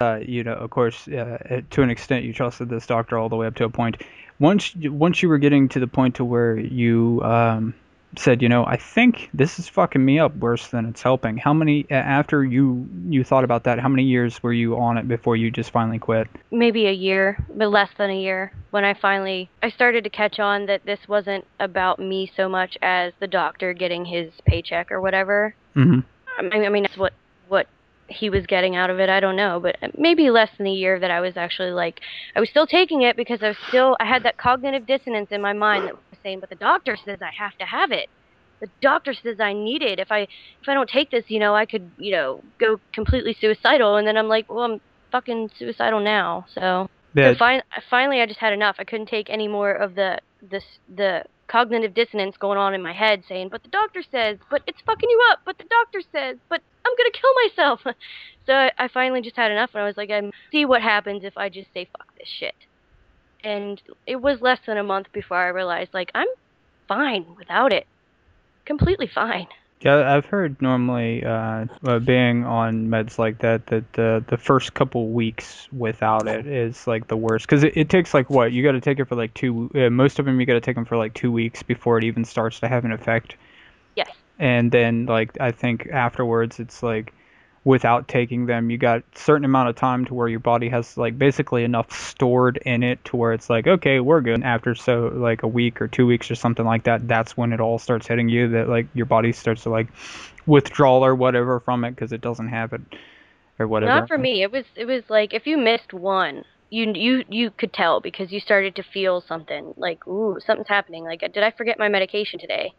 Uh, 0.00 0.16
you 0.16 0.42
know, 0.42 0.54
of 0.54 0.70
course, 0.70 1.06
uh, 1.08 1.60
to 1.70 1.82
an 1.82 1.90
extent, 1.90 2.24
you 2.24 2.32
trusted 2.32 2.68
this 2.68 2.86
doctor 2.86 3.18
all 3.18 3.28
the 3.28 3.36
way 3.36 3.46
up 3.46 3.54
to 3.54 3.64
a 3.64 3.68
point. 3.68 4.02
Once, 4.40 4.74
once 4.76 5.22
you 5.22 5.28
were 5.28 5.38
getting 5.38 5.68
to 5.68 5.78
the 5.78 5.86
point 5.86 6.16
to 6.16 6.24
where 6.24 6.58
you 6.58 7.20
um, 7.22 7.74
said, 8.18 8.42
you 8.42 8.48
know, 8.48 8.64
I 8.64 8.76
think 8.76 9.30
this 9.32 9.58
is 9.58 9.68
fucking 9.68 10.04
me 10.04 10.18
up 10.18 10.36
worse 10.36 10.68
than 10.68 10.86
it's 10.86 11.02
helping. 11.02 11.36
How 11.36 11.54
many 11.54 11.86
after 11.90 12.44
you 12.44 12.88
you 13.08 13.24
thought 13.24 13.44
about 13.44 13.64
that? 13.64 13.78
How 13.78 13.88
many 13.88 14.04
years 14.04 14.42
were 14.42 14.52
you 14.52 14.76
on 14.78 14.98
it 14.98 15.08
before 15.08 15.36
you 15.36 15.50
just 15.50 15.70
finally 15.70 15.98
quit? 15.98 16.28
Maybe 16.50 16.86
a 16.86 16.92
year, 16.92 17.44
but 17.54 17.68
less 17.68 17.90
than 17.96 18.10
a 18.10 18.18
year. 18.18 18.52
When 18.70 18.84
I 18.84 18.94
finally, 18.94 19.50
I 19.62 19.70
started 19.70 20.04
to 20.04 20.10
catch 20.10 20.38
on 20.38 20.66
that 20.66 20.84
this 20.84 21.00
wasn't 21.08 21.46
about 21.60 21.98
me 21.98 22.30
so 22.36 22.48
much 22.48 22.76
as 22.82 23.12
the 23.20 23.26
doctor 23.26 23.72
getting 23.72 24.04
his 24.04 24.32
paycheck 24.46 24.92
or 24.92 25.00
whatever. 25.00 25.54
Mm-hmm. 25.76 26.00
I 26.38 26.42
mean, 26.42 26.66
I 26.66 26.68
mean, 26.68 26.82
that's 26.82 26.96
what 26.96 27.12
what 27.48 27.66
he 28.08 28.30
was 28.30 28.46
getting 28.46 28.76
out 28.76 28.90
of 28.90 29.00
it. 29.00 29.08
I 29.08 29.20
don't 29.20 29.36
know, 29.36 29.58
but 29.60 29.76
maybe 29.98 30.30
less 30.30 30.50
than 30.58 30.66
a 30.66 30.72
year 30.72 30.98
that 30.98 31.10
I 31.10 31.20
was 31.20 31.36
actually 31.36 31.70
like, 31.70 32.00
I 32.36 32.40
was 32.40 32.50
still 32.50 32.66
taking 32.66 33.02
it 33.02 33.16
because 33.16 33.42
I 33.42 33.48
was 33.48 33.56
still, 33.68 33.96
I 33.98 34.04
had 34.04 34.24
that 34.24 34.36
cognitive 34.36 34.86
dissonance 34.86 35.28
in 35.30 35.40
my 35.40 35.52
mind 35.52 35.88
that 35.88 35.96
saying, 36.22 36.40
but 36.40 36.48
the 36.48 36.56
doctor 36.56 36.96
says 37.04 37.18
I 37.20 37.30
have 37.36 37.56
to 37.58 37.64
have 37.64 37.92
it. 37.92 38.08
The 38.60 38.68
doctor 38.80 39.12
says 39.12 39.40
I 39.40 39.52
need 39.52 39.82
it. 39.82 39.98
If 39.98 40.12
I 40.12 40.20
if 40.20 40.68
I 40.68 40.74
don't 40.74 40.88
take 40.88 41.10
this, 41.10 41.24
you 41.28 41.40
know, 41.40 41.54
I 41.54 41.66
could, 41.66 41.90
you 41.98 42.12
know, 42.12 42.42
go 42.58 42.80
completely 42.92 43.36
suicidal. 43.40 43.96
And 43.96 44.06
then 44.06 44.16
I'm 44.16 44.28
like, 44.28 44.50
well, 44.50 44.64
I'm 44.64 44.80
fucking 45.10 45.50
suicidal 45.58 46.00
now. 46.00 46.46
So 46.54 46.88
Yeah, 47.14 47.32
so 47.32 47.38
fin- 47.38 47.62
finally, 47.90 48.20
I 48.20 48.26
just 48.26 48.40
had 48.40 48.52
enough. 48.52 48.76
I 48.78 48.84
couldn't 48.84 49.08
take 49.08 49.28
any 49.30 49.48
more 49.48 49.72
of 49.72 49.94
the 49.94 50.18
this 50.40 50.64
the 50.94 51.24
cognitive 51.48 51.92
dissonance 51.92 52.36
going 52.38 52.56
on 52.56 52.72
in 52.72 52.82
my 52.82 52.92
head, 52.92 53.24
saying, 53.28 53.48
"But 53.50 53.62
the 53.62 53.68
doctor 53.68 54.02
says, 54.10 54.38
but 54.50 54.62
it's 54.66 54.80
fucking 54.86 55.08
you 55.08 55.20
up. 55.30 55.40
But 55.44 55.58
the 55.58 55.64
doctor 55.64 56.00
says, 56.12 56.38
but 56.48 56.62
I'm 56.84 56.92
gonna 56.96 57.10
kill 57.10 57.32
myself." 57.44 57.80
so 58.46 58.52
I, 58.54 58.70
I 58.78 58.88
finally 58.88 59.20
just 59.22 59.36
had 59.36 59.50
enough, 59.52 59.70
and 59.74 59.82
I 59.82 59.86
was 59.86 59.96
like, 59.96 60.10
"I'm 60.10 60.30
see 60.50 60.64
what 60.64 60.82
happens 60.82 61.24
if 61.24 61.36
I 61.36 61.48
just 61.48 61.72
say 61.74 61.88
fuck 61.96 62.06
this 62.18 62.28
shit." 62.28 62.54
And 63.44 63.80
it 64.06 64.16
was 64.16 64.40
less 64.40 64.60
than 64.66 64.78
a 64.78 64.84
month 64.84 65.08
before 65.12 65.36
I 65.36 65.48
realized, 65.48 65.92
like, 65.94 66.10
I'm 66.14 66.28
fine 66.88 67.34
without 67.36 67.72
it, 67.72 67.86
completely 68.66 69.08
fine. 69.08 69.48
Yeah, 69.80 70.14
I've 70.14 70.26
heard 70.26 70.62
normally 70.62 71.24
uh, 71.24 71.66
uh, 71.84 71.98
being 71.98 72.44
on 72.44 72.86
meds 72.86 73.18
like 73.18 73.40
that 73.40 73.66
that 73.66 73.92
the 73.94 74.24
the 74.28 74.36
first 74.36 74.74
couple 74.74 75.08
weeks 75.10 75.66
without 75.72 76.28
it 76.28 76.46
is 76.46 76.86
like 76.86 77.08
the 77.08 77.16
worst 77.16 77.46
because 77.48 77.64
it, 77.64 77.76
it 77.76 77.88
takes 77.88 78.14
like 78.14 78.30
what 78.30 78.52
you 78.52 78.62
got 78.62 78.72
to 78.72 78.80
take 78.80 79.00
it 79.00 79.06
for 79.06 79.16
like 79.16 79.34
two. 79.34 79.70
Uh, 79.74 79.90
most 79.90 80.20
of 80.20 80.24
them 80.26 80.38
you 80.38 80.46
got 80.46 80.52
to 80.54 80.60
take 80.60 80.76
them 80.76 80.84
for 80.84 80.96
like 80.96 81.14
two 81.14 81.32
weeks 81.32 81.64
before 81.64 81.98
it 81.98 82.04
even 82.04 82.24
starts 82.24 82.60
to 82.60 82.68
have 82.68 82.84
an 82.84 82.92
effect, 82.92 83.36
Yes. 83.96 84.10
and 84.38 84.70
then 84.70 85.06
like 85.06 85.36
I 85.40 85.50
think 85.50 85.88
afterwards 85.88 86.60
it's 86.60 86.82
like 86.82 87.12
without 87.64 88.08
taking 88.08 88.46
them 88.46 88.70
you 88.70 88.78
got 88.78 89.02
certain 89.14 89.44
amount 89.44 89.68
of 89.68 89.76
time 89.76 90.04
to 90.04 90.14
where 90.14 90.28
your 90.28 90.40
body 90.40 90.68
has 90.68 90.96
like 90.96 91.16
basically 91.16 91.64
enough 91.64 91.92
stored 91.92 92.56
in 92.66 92.82
it 92.82 93.02
to 93.04 93.16
where 93.16 93.32
it's 93.32 93.48
like 93.48 93.66
okay 93.66 94.00
we're 94.00 94.20
good 94.20 94.34
And 94.34 94.44
after 94.44 94.74
so 94.74 95.12
like 95.14 95.42
a 95.42 95.48
week 95.48 95.80
or 95.80 95.88
two 95.88 96.06
weeks 96.06 96.30
or 96.30 96.34
something 96.34 96.66
like 96.66 96.84
that 96.84 97.06
that's 97.06 97.36
when 97.36 97.52
it 97.52 97.60
all 97.60 97.78
starts 97.78 98.06
hitting 98.06 98.28
you 98.28 98.48
that 98.48 98.68
like 98.68 98.86
your 98.94 99.06
body 99.06 99.32
starts 99.32 99.62
to 99.62 99.70
like 99.70 99.88
withdrawal 100.46 101.04
or 101.04 101.14
whatever 101.14 101.60
from 101.60 101.84
it 101.84 101.92
because 101.92 102.12
it 102.12 102.20
doesn't 102.20 102.48
have 102.48 102.72
it 102.72 102.80
or 103.58 103.68
whatever 103.68 103.92
Not 103.92 104.08
for 104.08 104.18
me. 104.18 104.42
It 104.42 104.50
was 104.52 104.64
it 104.76 104.86
was 104.86 105.08
like 105.10 105.32
if 105.34 105.46
you 105.46 105.56
missed 105.58 105.92
one, 105.92 106.44
you 106.70 106.92
you 106.94 107.24
you 107.28 107.50
could 107.50 107.72
tell 107.72 108.00
because 108.00 108.32
you 108.32 108.40
started 108.40 108.76
to 108.76 108.82
feel 108.82 109.20
something 109.20 109.74
like 109.76 110.06
ooh 110.06 110.38
something's 110.40 110.68
happening. 110.68 111.04
Like 111.04 111.22
uh, 111.22 111.28
did 111.28 111.42
I 111.42 111.50
forget 111.52 111.78
my 111.78 111.88
medication 111.88 112.38
today? 112.40 112.74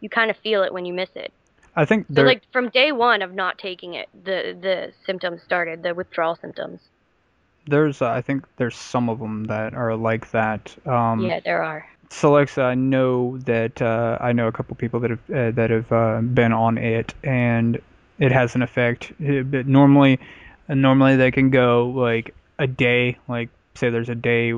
You 0.00 0.08
kind 0.08 0.30
of 0.30 0.36
feel 0.38 0.62
it 0.62 0.72
when 0.72 0.84
you 0.84 0.94
miss 0.94 1.10
it. 1.14 1.32
I 1.76 1.84
think 1.84 2.06
So 2.14 2.22
like 2.22 2.42
from 2.52 2.68
day 2.70 2.92
one 2.92 3.22
of 3.22 3.32
not 3.34 3.58
taking 3.58 3.94
it, 3.94 4.08
the 4.12 4.56
the 4.60 4.92
symptoms 5.06 5.42
started, 5.42 5.82
the 5.82 5.94
withdrawal 5.94 6.36
symptoms. 6.36 6.80
there's 7.66 8.00
uh, 8.02 8.10
i 8.10 8.22
think 8.22 8.44
there's 8.56 8.76
some 8.76 9.08
of 9.08 9.18
them 9.18 9.44
that 9.44 9.74
are 9.74 9.94
like 9.96 10.30
that 10.30 10.74
um 10.86 11.26
yeah, 11.26 11.40
there 11.40 11.62
are. 11.62 11.86
So, 12.10 12.30
Alexa, 12.32 12.62
I 12.62 12.74
know 12.74 13.36
that 13.44 13.82
uh, 13.82 14.16
I 14.18 14.32
know 14.32 14.46
a 14.46 14.52
couple 14.52 14.74
people 14.76 15.00
that 15.00 15.10
have 15.10 15.30
uh, 15.30 15.50
that 15.50 15.68
have 15.68 15.92
uh, 15.92 16.20
been 16.22 16.54
on 16.54 16.78
it, 16.78 17.12
and 17.22 17.78
it 18.18 18.32
has 18.32 18.54
an 18.54 18.62
effect. 18.62 19.12
But 19.20 19.66
normally, 19.66 20.18
normally 20.68 21.16
they 21.16 21.30
can 21.30 21.50
go 21.50 21.90
like 21.90 22.34
a 22.58 22.66
day. 22.66 23.18
Like, 23.28 23.50
say 23.74 23.90
there's 23.90 24.08
a 24.08 24.14
day, 24.14 24.54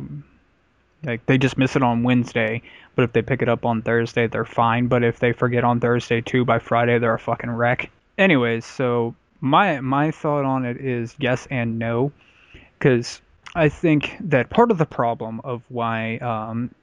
like 1.04 1.24
they 1.26 1.38
just 1.38 1.56
miss 1.56 1.76
it 1.76 1.82
on 1.82 2.02
Wednesday, 2.02 2.62
but 2.94 3.04
if 3.04 3.12
they 3.12 3.22
pick 3.22 3.42
it 3.42 3.48
up 3.48 3.64
on 3.64 3.82
Thursday, 3.82 4.26
they're 4.26 4.44
fine. 4.44 4.86
But 4.86 5.02
if 5.02 5.18
they 5.18 5.32
forget 5.32 5.64
on 5.64 5.80
Thursday 5.80 6.20
too, 6.20 6.44
by 6.44 6.58
Friday 6.58 6.98
they're 6.98 7.14
a 7.14 7.18
fucking 7.18 7.50
wreck. 7.50 7.90
Anyways, 8.18 8.66
so 8.66 9.14
my 9.40 9.80
my 9.80 10.10
thought 10.10 10.44
on 10.44 10.64
it 10.64 10.76
is 10.78 11.14
yes 11.18 11.46
and 11.50 11.78
no, 11.78 12.12
because 12.78 13.20
I 13.54 13.68
think 13.68 14.16
that 14.20 14.50
part 14.50 14.70
of 14.70 14.78
the 14.78 14.86
problem 14.86 15.40
of 15.42 15.62
why, 15.68 16.18
um, 16.18 16.74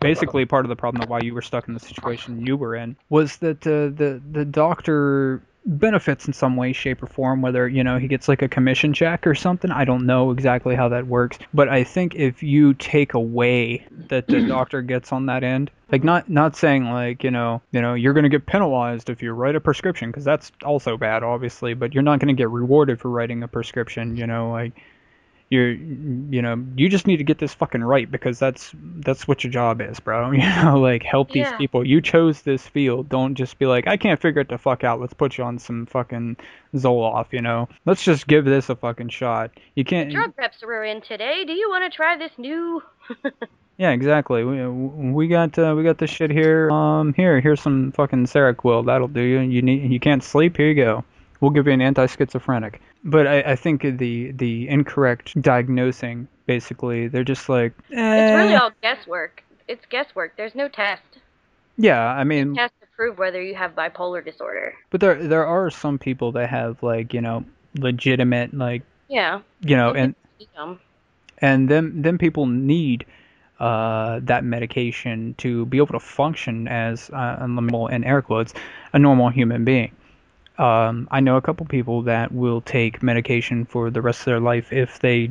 basically 0.00 0.44
part 0.46 0.64
of 0.64 0.68
the 0.68 0.76
problem 0.76 1.02
of 1.02 1.08
why 1.08 1.20
you 1.20 1.34
were 1.34 1.42
stuck 1.42 1.68
in 1.68 1.74
the 1.74 1.80
situation 1.80 2.44
you 2.44 2.56
were 2.56 2.74
in 2.74 2.96
was 3.08 3.36
that 3.38 3.66
uh, 3.66 3.94
the 3.94 4.20
the 4.32 4.44
doctor 4.44 5.42
benefits 5.64 6.26
in 6.26 6.32
some 6.32 6.56
way, 6.56 6.72
shape, 6.72 7.02
or 7.02 7.06
form. 7.06 7.42
Whether 7.42 7.68
you 7.68 7.84
know 7.84 7.98
he 7.98 8.08
gets 8.08 8.28
like 8.28 8.42
a 8.42 8.48
commission 8.48 8.92
check 8.92 9.26
or 9.26 9.34
something, 9.34 9.70
I 9.70 9.84
don't 9.84 10.06
know 10.06 10.30
exactly 10.30 10.74
how 10.74 10.88
that 10.88 11.06
works. 11.06 11.38
But 11.52 11.68
I 11.68 11.84
think 11.84 12.14
if 12.14 12.42
you 12.42 12.74
take 12.74 13.14
away 13.14 13.86
that 14.08 14.26
the 14.26 14.40
doctor 14.48 14.82
gets 14.82 15.12
on 15.12 15.26
that 15.26 15.44
end, 15.44 15.70
like 15.92 16.04
not 16.04 16.28
not 16.28 16.56
saying 16.56 16.90
like 16.90 17.24
you 17.24 17.30
know 17.30 17.62
you 17.72 17.80
know 17.80 17.94
you're 17.94 18.14
going 18.14 18.24
to 18.24 18.30
get 18.30 18.46
penalized 18.46 19.10
if 19.10 19.22
you 19.22 19.32
write 19.32 19.56
a 19.56 19.60
prescription 19.60 20.10
because 20.10 20.24
that's 20.24 20.52
also 20.64 20.96
bad, 20.96 21.22
obviously. 21.22 21.74
But 21.74 21.94
you're 21.94 22.02
not 22.02 22.20
going 22.20 22.34
to 22.34 22.40
get 22.40 22.50
rewarded 22.50 23.00
for 23.00 23.10
writing 23.10 23.42
a 23.42 23.48
prescription. 23.48 24.16
You 24.16 24.26
know 24.26 24.50
like 24.50 24.72
you're 25.50 25.72
you 25.72 26.42
know 26.42 26.64
you 26.76 26.88
just 26.88 27.08
need 27.08 27.16
to 27.16 27.24
get 27.24 27.38
this 27.38 27.52
fucking 27.52 27.82
right 27.82 28.08
because 28.08 28.38
that's 28.38 28.70
that's 28.74 29.26
what 29.26 29.42
your 29.42 29.52
job 29.52 29.80
is 29.80 29.98
bro. 29.98 30.30
You 30.30 30.38
know 30.38 30.78
like 30.78 31.02
help 31.02 31.32
these 31.32 31.42
Yeah. 31.42 31.58
people. 31.58 31.84
You 31.84 32.00
chose 32.00 32.42
this 32.42 32.66
field. 32.66 33.08
Don't 33.08 33.34
just 33.34 33.58
be 33.58 33.66
like 33.66 33.88
i 33.88 33.96
can't 33.96 34.20
figure 34.20 34.40
it 34.42 34.48
the 34.48 34.58
fuck 34.58 34.84
out. 34.84 35.00
Let's 35.00 35.12
put 35.12 35.36
you 35.36 35.44
on 35.44 35.58
some 35.58 35.86
fucking 35.86 36.36
zoloft 36.74 37.32
you 37.32 37.42
know? 37.42 37.68
Let's 37.84 38.04
just 38.04 38.28
give 38.28 38.44
this 38.44 38.68
a 38.70 38.76
fucking 38.76 39.08
shot. 39.08 39.50
You 39.74 39.84
can't 39.84 40.10
Drug 40.12 40.32
reps 40.38 40.62
were 40.62 40.84
in 40.84 41.00
today. 41.02 41.44
Do 41.44 41.52
you 41.52 41.68
want 41.68 41.90
to 41.90 41.94
try 41.96 42.16
this 42.16 42.32
new? 42.38 42.80
yeah 43.76 43.90
exactly. 43.90 44.44
We, 44.44 44.64
we 44.68 45.26
got 45.26 45.58
uh, 45.58 45.74
we 45.76 45.82
got 45.82 45.98
this 45.98 46.10
shit 46.10 46.30
here. 46.30 46.70
Um 46.70 47.12
here 47.14 47.40
here's 47.40 47.60
some 47.60 47.90
fucking 47.90 48.26
seroquel. 48.26 48.86
That'll 48.86 49.08
do 49.08 49.20
you. 49.20 49.40
You 49.40 49.62
need 49.62 49.90
you 49.90 49.98
can't 49.98 50.22
sleep? 50.22 50.56
Here 50.56 50.68
you 50.68 50.74
go. 50.76 51.04
We'll 51.40 51.50
give 51.50 51.66
you 51.66 51.72
an 51.72 51.80
anti-schizophrenic 51.80 52.80
but 53.04 53.26
I, 53.26 53.40
I 53.52 53.56
think 53.56 53.82
the 53.82 54.32
the 54.32 54.68
incorrect 54.68 55.40
diagnosing 55.40 56.28
basically 56.46 57.08
they're 57.08 57.24
just 57.24 57.48
like 57.48 57.72
It's 57.90 58.34
really 58.36 58.54
eh. 58.54 58.58
all 58.58 58.72
guesswork. 58.82 59.42
It's 59.68 59.84
guesswork. 59.86 60.36
There's 60.36 60.54
no 60.54 60.68
test. 60.68 61.02
yeah 61.78 62.08
i 62.20 62.24
mean 62.24 62.54
Test 62.54 62.74
to 62.80 62.86
prove 62.96 63.18
whether 63.18 63.40
you 63.42 63.54
have 63.54 63.74
bipolar 63.74 64.22
disorder. 64.24 64.74
but 64.90 65.00
there 65.00 65.16
there 65.26 65.46
are 65.46 65.70
some 65.70 65.98
people 65.98 66.32
that 66.32 66.48
have 66.50 66.82
like 66.82 67.14
you 67.14 67.20
know 67.20 67.44
legitimate 67.78 68.52
like 68.52 68.82
Yeah. 69.08 69.40
you 69.62 69.76
know 69.76 69.92
and 69.92 70.14
and 71.38 71.68
them 71.68 72.02
them 72.02 72.18
people 72.18 72.46
need 72.46 73.06
uh, 73.60 74.20
that 74.22 74.42
medication 74.44 75.34
to 75.38 75.66
be 75.66 75.76
able 75.76 75.88
to 75.88 76.00
function 76.00 76.66
as 76.68 77.10
uh, 77.10 77.36
a 77.40 77.46
normal 77.48 77.88
in 77.88 78.04
air 78.04 78.22
quotes 78.22 78.54
a 78.92 78.98
normal 78.98 79.28
human 79.28 79.64
being. 79.64 79.92
Um, 80.60 81.08
I 81.10 81.20
know 81.20 81.36
a 81.36 81.40
couple 81.40 81.64
people 81.66 82.02
that 82.02 82.32
will 82.32 82.60
take 82.60 83.02
medication 83.02 83.64
for 83.64 83.90
the 83.90 84.02
rest 84.02 84.20
of 84.20 84.24
their 84.26 84.40
life 84.40 84.72
if 84.72 84.98
they 85.00 85.30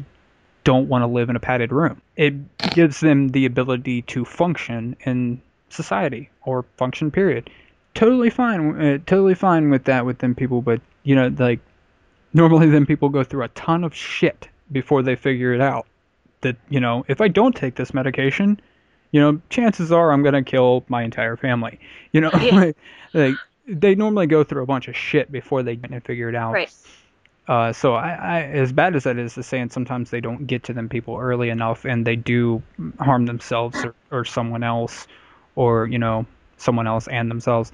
don't 0.63 0.89
want 0.89 1.03
to 1.03 1.07
live 1.07 1.29
in 1.29 1.35
a 1.35 1.39
padded 1.39 1.71
room. 1.71 2.01
It 2.15 2.33
gives 2.73 2.99
them 2.99 3.29
the 3.29 3.45
ability 3.45 4.01
to 4.03 4.25
function 4.25 4.95
in 5.05 5.41
society 5.69 6.29
or 6.43 6.65
function 6.77 7.11
period. 7.11 7.49
Totally 7.93 8.29
fine, 8.29 8.81
uh, 8.81 8.97
totally 9.05 9.35
fine 9.35 9.69
with 9.69 9.83
that 9.85 10.05
with 10.05 10.19
them 10.19 10.35
people, 10.35 10.61
but 10.61 10.81
you 11.03 11.15
know 11.15 11.33
like 11.37 11.59
normally 12.33 12.69
then 12.69 12.85
people 12.85 13.09
go 13.09 13.23
through 13.23 13.43
a 13.43 13.47
ton 13.49 13.83
of 13.83 13.95
shit 13.95 14.47
before 14.71 15.01
they 15.01 15.15
figure 15.15 15.53
it 15.53 15.61
out 15.61 15.87
that 16.41 16.55
you 16.69 16.79
know 16.79 17.03
if 17.07 17.21
i 17.21 17.27
don't 17.27 17.55
take 17.55 17.75
this 17.75 17.93
medication 17.93 18.59
you 19.11 19.19
know 19.19 19.41
chances 19.49 19.91
are 19.91 20.11
i'm 20.11 20.21
going 20.21 20.33
to 20.33 20.43
kill 20.43 20.83
my 20.87 21.03
entire 21.03 21.35
family 21.35 21.79
you 22.11 22.21
know 22.21 22.29
Yeah. 22.41 22.55
like, 22.55 22.77
like 23.13 23.35
they 23.69 23.95
normally 23.95 24.27
go 24.27 24.43
through 24.43 24.63
a 24.63 24.65
bunch 24.65 24.87
of 24.87 24.95
shit 24.95 25.31
before 25.31 25.63
they 25.63 25.75
can 25.75 25.99
figure 26.01 26.27
it 26.27 26.35
out 26.35 26.53
right. 26.53 26.73
uh, 27.47 27.71
so 27.71 27.93
I, 27.93 28.09
I, 28.09 28.41
as 28.41 28.71
bad 28.71 28.95
as 28.95 29.03
that 29.05 29.17
is 29.17 29.35
to 29.35 29.43
say, 29.43 29.59
and 29.59 29.71
sometimes 29.71 30.09
they 30.09 30.21
don't 30.21 30.47
get 30.47 30.63
to 30.65 30.73
them 30.73 30.89
people 30.89 31.17
early 31.17 31.49
enough, 31.49 31.85
and 31.85 32.05
they 32.05 32.15
do 32.15 32.61
harm 32.99 33.25
themselves 33.25 33.83
or, 33.83 33.95
or 34.11 34.25
someone 34.25 34.63
else, 34.63 35.07
or 35.55 35.87
you 35.87 35.99
know 35.99 36.25
someone 36.57 36.87
else 36.87 37.07
and 37.07 37.29
themselves. 37.29 37.71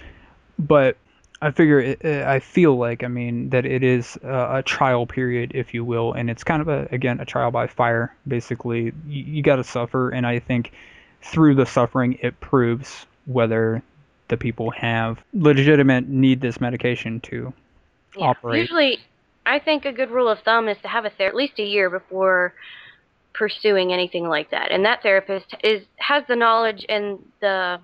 But 0.58 0.98
I 1.42 1.52
figure, 1.52 1.80
it, 1.80 2.06
I 2.06 2.40
feel 2.40 2.78
like, 2.78 3.04
I 3.04 3.08
mean, 3.08 3.50
that 3.50 3.66
it 3.66 3.84
is 3.84 4.18
a, 4.24 4.58
a 4.58 4.64
trial 4.64 5.06
period, 5.06 5.52
if 5.54 5.74
you 5.74 5.84
will, 5.84 6.14
and 6.14 6.30
it's 6.30 6.44
kind 6.44 6.62
of 6.62 6.70
a 6.70 6.88
again 6.92 7.20
a 7.20 7.26
trial 7.26 7.52
by 7.52 7.68
fire. 7.68 8.16
Basically, 8.28 8.94
you, 9.08 9.24
you 9.24 9.44
got 9.44 9.58
to 9.58 9.64
suffer, 9.64 10.10
and 10.10 10.26
I 10.26 10.40
think 10.40 10.72
through 11.22 11.56
the 11.56 11.66
suffering, 11.66 12.18
it 12.22 12.40
proves 12.40 13.06
whether 13.26 13.84
the 14.28 14.38
people 14.38 14.72
have 14.72 15.20
legitimate 15.34 16.08
need 16.08 16.42
this 16.42 16.60
medication 16.60 17.20
to 17.22 17.54
Yeah. 18.18 18.28
operate. 18.28 18.62
Usually, 18.62 19.00
I 19.46 19.60
think 19.60 19.86
a 19.86 19.92
good 19.92 20.10
rule 20.10 20.28
of 20.28 20.40
thumb 20.40 20.68
is 20.68 20.78
to 20.82 20.88
have 20.88 21.06
a 21.06 21.10
ther- 21.10 21.26
at 21.28 21.36
least 21.36 21.60
a 21.60 21.64
year 21.64 21.90
before 21.90 22.54
pursuing 23.34 23.92
anything 23.92 24.28
like 24.28 24.50
that, 24.52 24.72
and 24.72 24.86
that 24.86 25.04
therapist 25.04 25.54
is 25.64 25.86
has 25.98 26.24
the 26.28 26.36
knowledge 26.36 26.86
and 26.88 27.20
the 27.42 27.80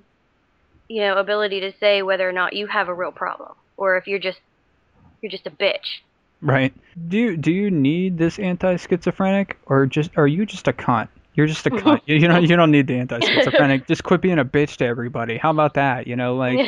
you 0.87 1.01
know 1.01 1.17
ability 1.17 1.59
to 1.61 1.71
say 1.79 2.01
whether 2.01 2.27
or 2.27 2.31
not 2.31 2.53
you 2.53 2.67
have 2.67 2.87
a 2.87 2.93
real 2.93 3.11
problem 3.11 3.53
or 3.77 3.97
if 3.97 4.07
you're 4.07 4.19
just 4.19 4.39
you're 5.21 5.31
just 5.31 5.45
a 5.47 5.51
bitch. 5.51 5.99
Right. 6.41 6.73
Do 7.07 7.17
you 7.17 7.37
do 7.37 7.51
you 7.51 7.69
need 7.69 8.17
this 8.17 8.39
anti-schizophrenic 8.39 9.57
or 9.67 9.85
just 9.85 10.11
are 10.17 10.27
you 10.27 10.45
just 10.45 10.67
a 10.67 10.73
cunt? 10.73 11.09
You're 11.35 11.47
just 11.47 11.65
a 11.65 11.69
cunt. 11.81 12.01
You, 12.05 12.15
you 12.17 12.27
don't 12.27 12.41
you 12.49 12.55
don't 12.55 12.71
need 12.71 12.87
the 12.87 12.95
anti-schizophrenic. 12.95 13.87
just 13.93 14.03
quit 14.03 14.21
being 14.21 14.39
a 14.39 14.45
bitch 14.45 14.77
to 14.77 14.85
everybody. 14.85 15.37
How 15.37 15.51
about 15.51 15.73
that? 15.75 16.07
You 16.07 16.15
know, 16.15 16.35
like 16.35 16.59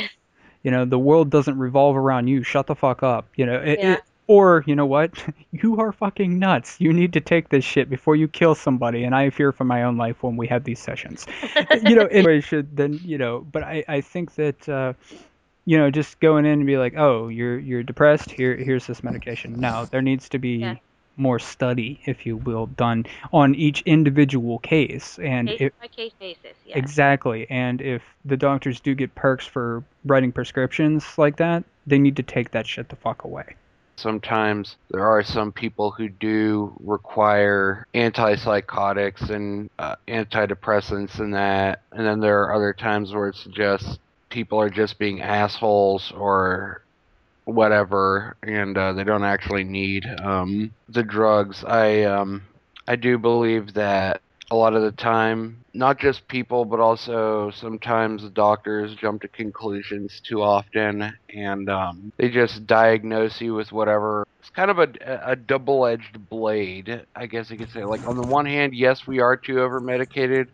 you 0.63 0.71
know, 0.71 0.85
the 0.85 0.99
world 0.99 1.29
doesn't 1.29 1.57
revolve 1.57 1.97
around 1.97 2.27
you. 2.27 2.43
Shut 2.43 2.67
the 2.67 2.75
fuck 2.75 3.03
up. 3.03 3.27
You 3.35 3.45
know, 3.45 3.55
it, 3.59 3.79
Yeah. 3.79 3.93
it, 3.93 4.01
or 4.27 4.63
you 4.65 4.75
know 4.75 4.85
what? 4.85 5.11
You 5.51 5.79
are 5.79 5.91
fucking 5.91 6.39
nuts. 6.39 6.77
You 6.79 6.91
need 6.93 7.13
to 7.13 7.21
take 7.21 7.49
this 7.49 7.63
shit 7.63 7.89
before 7.89 8.15
you 8.15 8.27
kill 8.27 8.55
somebody. 8.55 9.03
And 9.03 9.13
I 9.13 9.29
fear 9.29 9.51
for 9.51 9.65
my 9.65 9.83
own 9.83 9.97
life 9.97 10.23
when 10.23 10.35
we 10.35 10.47
have 10.47 10.63
these 10.63 10.79
sessions. 10.79 11.25
you 11.83 11.95
know, 11.95 12.05
anyway, 12.07 12.41
should 12.41 12.75
then 12.75 12.99
you 13.03 13.17
know. 13.17 13.45
But 13.51 13.63
I 13.63 13.83
I 13.87 14.01
think 14.01 14.35
that. 14.35 14.67
uh 14.69 14.93
you 15.65 15.77
know, 15.77 15.89
just 15.89 16.19
going 16.19 16.43
in 16.45 16.51
and 16.59 16.65
be 16.65 16.77
like, 16.77 16.95
"Oh, 16.97 17.29
you're 17.29 17.57
you're 17.57 17.83
depressed. 17.83 18.29
Here, 18.29 18.53
here's 18.57 18.85
this 18.85 19.01
medication." 19.01 19.53
No, 19.61 19.85
there 19.89 20.01
needs 20.01 20.27
to 20.27 20.37
be 20.37 20.55
Yeah. 20.57 20.75
More 21.17 21.39
study, 21.39 21.99
if 22.05 22.25
you 22.25 22.37
will, 22.37 22.67
done 22.67 23.05
on 23.31 23.55
each 23.55 23.81
individual 23.81 24.59
case. 24.59 25.19
And 25.19 25.47
case 25.47 25.61
if, 25.61 25.79
by 25.79 25.87
case 25.87 26.13
basis. 26.19 26.57
Yeah. 26.65 26.77
exactly, 26.77 27.47
and 27.49 27.81
if 27.81 28.01
the 28.25 28.37
doctors 28.37 28.79
do 28.79 28.95
get 28.95 29.13
perks 29.15 29.45
for 29.45 29.83
writing 30.05 30.31
prescriptions 30.31 31.05
like 31.17 31.37
that, 31.37 31.63
they 31.85 31.99
need 31.99 32.15
to 32.17 32.23
take 32.23 32.51
that 32.51 32.65
shit 32.65 32.89
the 32.89 32.95
fuck 32.95 33.23
away. 33.23 33.55
Sometimes 33.95 34.75
there 34.89 35.05
are 35.05 35.23
some 35.23 35.51
people 35.51 35.91
who 35.91 36.09
do 36.09 36.73
require 36.79 37.85
antipsychotics 37.93 39.29
and 39.29 39.69
uh, 39.77 39.95
antidepressants 40.07 41.19
and 41.19 41.35
that, 41.35 41.83
and 41.91 42.05
then 42.05 42.19
there 42.19 42.41
are 42.43 42.55
other 42.55 42.73
times 42.73 43.13
where 43.13 43.27
it's 43.27 43.43
just 43.45 43.99
people 44.29 44.59
are 44.59 44.69
just 44.69 44.97
being 44.97 45.21
assholes 45.21 46.11
or 46.11 46.81
whatever, 47.45 48.35
and 48.43 48.77
uh, 48.77 48.93
they 48.93 49.03
don't 49.03 49.23
actually 49.23 49.63
need 49.63 50.05
um, 50.21 50.71
the 50.89 51.03
drugs. 51.03 51.63
I 51.65 52.03
um, 52.03 52.43
I 52.87 52.95
do 52.95 53.17
believe 53.17 53.73
that 53.73 54.21
a 54.51 54.55
lot 54.55 54.73
of 54.75 54.81
the 54.83 54.91
time, 54.91 55.63
not 55.73 55.99
just 55.99 56.27
people, 56.27 56.65
but 56.65 56.79
also 56.79 57.49
sometimes 57.51 58.29
doctors 58.29 58.93
jump 58.95 59.21
to 59.21 59.27
conclusions 59.27 60.21
too 60.27 60.41
often, 60.41 61.11
and 61.33 61.69
um, 61.69 62.11
they 62.17 62.29
just 62.29 62.65
diagnose 62.67 63.41
you 63.41 63.53
with 63.53 63.71
whatever. 63.71 64.25
It's 64.39 64.49
kind 64.49 64.69
of 64.69 64.79
a, 64.79 64.89
a 65.25 65.35
double-edged 65.35 66.29
blade, 66.29 67.05
I 67.15 67.25
guess 67.25 67.49
you 67.49 67.57
could 67.57 67.71
say. 67.71 67.83
Like 67.85 68.07
on 68.07 68.17
the 68.17 68.23
one 68.23 68.45
hand, 68.45 68.75
yes, 68.75 69.07
we 69.07 69.19
are 69.19 69.35
too 69.37 69.61
over-medicated, 69.61 70.49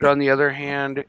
but 0.00 0.08
on 0.10 0.18
the 0.18 0.30
other 0.30 0.50
hand, 0.50 1.04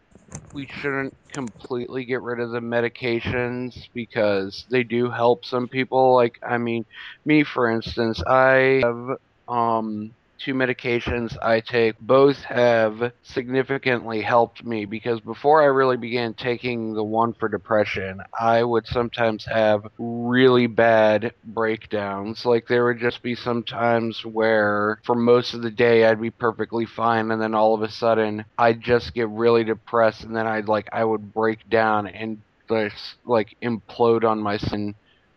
we 0.54 0.68
shouldn't 0.68 1.14
completely 1.32 2.06
get 2.06 2.22
rid 2.22 2.40
of 2.40 2.52
the 2.52 2.60
medications 2.60 3.74
because 3.94 4.66
they 4.72 4.84
do 4.84 5.10
help 5.10 5.46
some 5.46 5.68
people. 5.68 6.16
Like, 6.16 6.34
I 6.48 6.58
mean, 6.58 6.86
me 7.26 7.44
for 7.44 7.70
instance, 7.70 8.22
I 8.28 8.82
have 8.84 9.18
um 9.48 10.14
two 10.38 10.54
medications 10.54 11.38
I 11.42 11.60
take. 11.60 12.00
Both 12.00 12.44
have 12.44 13.12
significantly 13.24 14.22
helped 14.22 14.64
me 14.64 14.86
because 14.86 15.20
before 15.20 15.62
I 15.62 15.66
really 15.66 15.98
began 15.98 16.34
taking 16.34 16.94
the 16.94 17.04
one 17.04 17.34
for 17.34 17.50
depression, 17.50 18.22
I 18.38 18.64
would 18.64 18.88
sometimes 18.88 19.46
have 19.46 19.88
really 19.98 20.68
bad 20.68 21.34
breakdowns. 21.44 22.46
Like 22.46 22.68
there 22.68 22.86
would 22.86 23.00
just 23.00 23.22
be 23.22 23.36
some 23.36 23.64
times 23.64 24.26
where 24.26 25.00
for 25.04 25.16
most 25.16 25.54
of 25.54 25.62
the 25.62 25.72
day 25.72 26.06
I'd 26.06 26.22
be 26.22 26.32
perfectly 26.32 26.86
fine 26.86 27.32
and 27.32 27.42
then 27.42 27.56
all 27.56 27.74
of 27.74 27.82
a 27.82 27.92
sudden 27.92 28.46
I'd 28.58 28.82
just 28.82 29.14
get 29.14 29.30
really 29.30 29.64
depressed 29.64 30.24
and 30.24 30.36
then 30.36 30.48
I'd 30.48 30.68
like 30.68 30.90
I 30.92 31.04
would 31.04 31.34
break 31.34 31.70
down 31.70 32.08
and 32.08 32.42
just 32.68 33.16
like 33.26 33.56
implode 33.62 34.24
on 34.24 34.40
my 34.40 34.58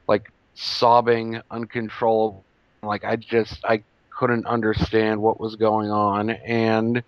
like 0.07 0.33
sobbing 0.55 1.40
uncontrollable 1.50 2.45
like 2.83 3.05
I 3.05 3.17
just 3.17 3.64
I 3.64 3.83
couldn't 4.18 4.46
understand 4.46 5.20
what 5.22 5.38
was 5.40 5.54
going 5.56 5.90
on 5.90 6.30
and 6.30 7.02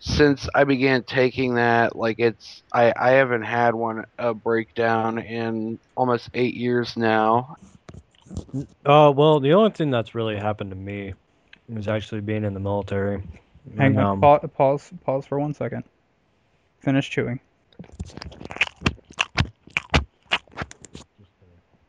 since 0.00 0.48
I 0.54 0.64
began 0.64 1.04
taking 1.04 1.54
that 1.54 1.94
like 1.94 2.18
it's 2.18 2.62
I 2.72 2.92
I 2.96 3.10
haven't 3.12 3.42
had 3.42 3.74
one 3.74 4.04
a 4.18 4.34
breakdown 4.34 5.18
in 5.18 5.78
almost 5.96 6.28
8 6.34 6.54
years 6.54 6.96
now 6.96 7.56
Uh, 8.84 9.12
well, 9.14 9.40
the 9.40 9.52
only 9.52 9.70
thing 9.70 9.90
that's 9.90 10.14
really 10.14 10.36
happened 10.36 10.70
to 10.70 10.76
me 10.76 11.14
was 11.68 11.88
actually 11.88 12.20
being 12.20 12.44
in 12.44 12.54
the 12.54 12.60
military. 12.60 13.22
Hang 13.76 13.96
And, 13.96 13.98
on. 13.98 14.06
um, 14.06 14.20
Pa- 14.20 14.38
pause. 14.46 14.90
Pause 15.04 15.26
for 15.26 15.38
one 15.40 15.52
second. 15.54 15.84
Finish 16.80 17.10
chewing. 17.10 17.40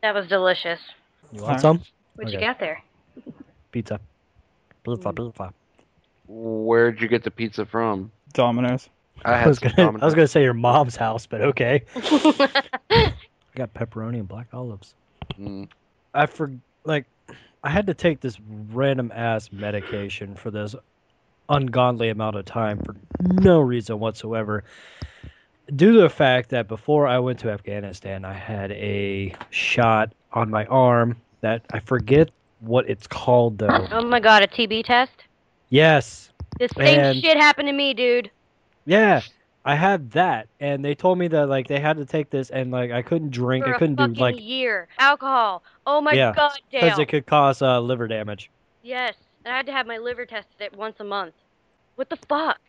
That 0.01 0.13
was 0.15 0.27
delicious. 0.27 0.79
you 1.31 1.41
Alright. 1.41 1.49
want 1.51 1.61
some? 1.61 1.81
What'd 2.15 2.33
you 2.33 2.39
get 2.39 2.59
there? 2.59 2.81
Pizza. 3.71 3.99
Pizza, 4.83 5.13
pizza. 5.13 5.53
Where'd 6.27 7.01
you 7.01 7.07
get 7.07 7.23
the 7.23 7.31
pizza 7.31 7.65
from? 7.65 8.11
Domino's. 8.33 8.89
I 9.23 9.33
I 9.43 9.47
was 9.47 9.59
gonna, 9.59 9.99
I 10.01 10.05
was 10.05 10.15
gonna 10.15 10.27
say 10.27 10.43
your 10.43 10.53
mom's 10.53 10.95
house, 10.95 11.25
but 11.25 11.41
okay. 11.41 11.83
I 11.95 13.13
got 13.55 13.73
pepperoni 13.73 14.19
and 14.19 14.27
black 14.27 14.47
olives. 14.53 14.93
Mm. 15.39 15.67
I 16.13 16.25
for 16.25 16.51
like, 16.83 17.05
I 17.63 17.69
had 17.69 17.87
to 17.87 17.93
take 17.93 18.21
this 18.21 18.37
random 18.71 19.11
ass 19.13 19.51
medication 19.51 20.35
for 20.35 20.51
this 20.51 20.75
ungodly 21.49 22.09
amount 22.09 22.37
of 22.37 22.45
time 22.45 22.79
for 22.79 22.95
no 23.21 23.59
reason 23.59 23.99
whatsoever. 23.99 24.63
Due 25.75 25.93
to 25.93 26.01
the 26.01 26.09
fact 26.09 26.49
that 26.49 26.67
before 26.67 27.07
I 27.07 27.19
went 27.19 27.39
to 27.39 27.51
Afghanistan, 27.51 28.25
I 28.25 28.33
had 28.33 28.71
a 28.71 29.35
shot 29.51 30.13
on 30.33 30.49
my 30.49 30.65
arm 30.65 31.17
that 31.41 31.63
I 31.71 31.79
forget 31.79 32.29
what 32.61 32.89
it's 32.89 33.07
called 33.07 33.57
though. 33.57 33.87
oh 33.91 34.05
my 34.05 34.19
god, 34.19 34.43
a 34.43 34.47
TB 34.47 34.85
test? 34.85 35.11
Yes, 35.69 36.29
This 36.59 36.71
same 36.77 36.99
And- 36.99 37.21
shit 37.21 37.37
happened 37.37 37.67
to 37.67 37.73
me, 37.73 37.93
dude. 37.93 38.29
yeah, 38.85 39.21
I 39.63 39.75
had 39.75 40.11
that, 40.11 40.47
and 40.59 40.83
they 40.83 40.95
told 40.95 41.17
me 41.19 41.27
that 41.29 41.47
like 41.47 41.67
they 41.67 41.79
had 41.79 41.97
to 41.97 42.05
take 42.05 42.29
this, 42.29 42.49
and 42.49 42.71
like 42.71 42.91
I 42.91 43.01
couldn't 43.01 43.31
drink, 43.31 43.65
For 43.65 43.75
I 43.75 43.77
couldn't 43.77 43.95
do 43.95 44.07
like 44.19 44.35
a 44.35 44.41
year. 44.41 44.87
Alcohol. 44.99 45.63
Oh 45.85 46.01
my 46.01 46.13
Yeah, 46.13 46.33
god, 46.35 46.51
because 46.71 46.97
it 46.99 47.05
could 47.07 47.25
cause 47.25 47.61
uh, 47.61 47.79
liver 47.79 48.07
damage. 48.07 48.49
Yes. 48.83 49.13
and 49.45 49.53
I 49.53 49.57
had 49.57 49.65
to 49.67 49.71
have 49.71 49.85
my 49.87 49.97
liver 49.97 50.25
tested 50.25 50.61
at 50.61 50.75
once 50.75 50.95
a 50.99 51.03
month. 51.03 51.33
What 51.95 52.09
the 52.09 52.17
fuck? 52.27 52.59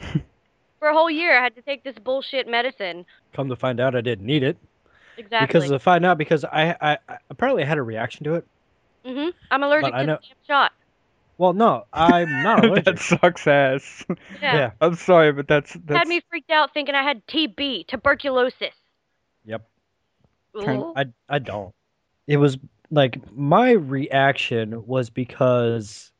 For 0.78 0.88
a 0.88 0.92
whole 0.94 1.10
year, 1.10 1.38
I 1.38 1.42
had 1.42 1.54
to 1.56 1.62
take 1.62 1.82
this 1.84 1.96
bullshit 1.98 2.46
medicine. 2.46 3.04
Come 3.32 3.48
to 3.48 3.56
find 3.56 3.80
out, 3.80 3.96
I 3.96 4.00
didn't 4.00 4.26
need 4.26 4.42
it 4.42 4.56
Exactly. 5.16 5.46
because 5.46 5.70
to 5.70 5.78
find 5.78 6.04
out 6.04 6.18
because 6.18 6.44
I, 6.44 6.76
I, 6.80 6.98
I 7.08 7.18
apparently 7.30 7.64
had 7.64 7.78
a 7.78 7.82
reaction 7.82 8.24
to 8.24 8.34
it. 8.34 8.46
Hmm 9.06 9.28
I'm 9.50 9.62
allergic 9.62 9.94
I 9.94 10.00
to 10.00 10.06
know- 10.06 10.16
the 10.16 10.26
damn 10.28 10.36
shot. 10.46 10.72
Well, 11.38 11.52
no, 11.52 11.84
I'm 11.92 12.42
not 12.42 12.64
allergic. 12.64 12.84
that 12.86 12.98
sucks 12.98 13.46
ass. 13.46 14.06
Yeah. 14.08 14.16
yeah. 14.56 14.70
I'm 14.80 14.94
sorry, 14.94 15.32
but 15.32 15.46
that's 15.46 15.72
that's. 15.84 15.98
Had 15.98 16.08
me 16.08 16.22
freaked 16.30 16.50
out 16.50 16.72
thinking 16.72 16.94
I 16.94 17.02
had 17.02 17.26
TB, 17.26 17.86
tuberculosis. 17.88 18.72
Yep. 19.44 19.68
Turn- 20.62 20.78
Ooh. 20.80 20.94
I, 20.96 21.04
I 21.28 21.38
don't. 21.38 21.74
It 22.26 22.38
was 22.38 22.56
like 22.90 23.20
my 23.36 23.72
reaction 23.72 24.86
was 24.86 25.10
because 25.10 26.10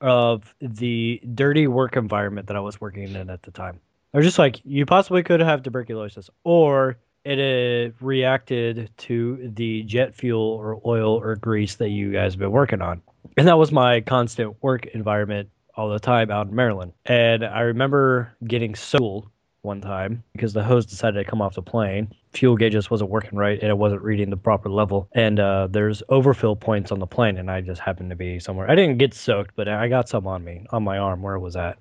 of 0.00 0.54
the 0.62 1.20
dirty 1.34 1.66
work 1.66 1.96
environment 1.96 2.46
that 2.46 2.56
I 2.56 2.60
was 2.60 2.80
working 2.80 3.14
in 3.14 3.28
at 3.28 3.42
the 3.42 3.50
time. 3.50 3.78
I 4.14 4.16
was 4.16 4.26
just 4.26 4.38
like, 4.38 4.60
you 4.64 4.86
possibly 4.86 5.22
could 5.22 5.40
have 5.40 5.62
tuberculosis, 5.62 6.30
or 6.44 6.96
it 7.24 7.38
uh, 7.38 7.92
reacted 8.00 8.90
to 8.98 9.52
the 9.54 9.82
jet 9.82 10.14
fuel 10.14 10.42
or 10.42 10.80
oil 10.84 11.20
or 11.20 11.36
grease 11.36 11.76
that 11.76 11.90
you 11.90 12.12
guys 12.12 12.32
have 12.32 12.40
been 12.40 12.50
working 12.50 12.80
on. 12.80 13.02
And 13.36 13.48
that 13.48 13.58
was 13.58 13.70
my 13.72 14.00
constant 14.00 14.62
work 14.62 14.86
environment 14.86 15.50
all 15.74 15.90
the 15.90 15.98
time 15.98 16.30
out 16.30 16.48
in 16.48 16.54
Maryland. 16.54 16.92
And 17.04 17.44
I 17.44 17.60
remember 17.60 18.32
getting 18.44 18.74
so 18.74 19.30
one 19.62 19.80
time 19.80 20.24
because 20.32 20.52
the 20.52 20.64
hose 20.64 20.86
decided 20.86 21.22
to 21.22 21.30
come 21.30 21.42
off 21.42 21.54
the 21.54 21.62
plane. 21.62 22.14
Fuel 22.32 22.56
gauge 22.56 22.72
just 22.72 22.90
wasn't 22.90 23.10
working 23.10 23.38
right 23.38 23.60
and 23.60 23.68
it 23.68 23.76
wasn't 23.76 24.02
reading 24.02 24.30
the 24.30 24.36
proper 24.36 24.70
level. 24.70 25.08
And 25.12 25.38
uh, 25.38 25.68
there's 25.70 26.02
overfill 26.08 26.56
points 26.56 26.92
on 26.92 26.98
the 26.98 27.06
plane, 27.06 27.36
and 27.36 27.50
I 27.50 27.60
just 27.60 27.80
happened 27.80 28.10
to 28.10 28.16
be 28.16 28.40
somewhere. 28.40 28.70
I 28.70 28.74
didn't 28.74 28.98
get 28.98 29.14
soaked, 29.14 29.54
but 29.56 29.68
I 29.68 29.88
got 29.88 30.08
some 30.08 30.26
on 30.26 30.44
me, 30.44 30.66
on 30.70 30.82
my 30.82 30.98
arm 30.98 31.22
where 31.22 31.34
it 31.34 31.40
was 31.40 31.56
at. 31.56 31.78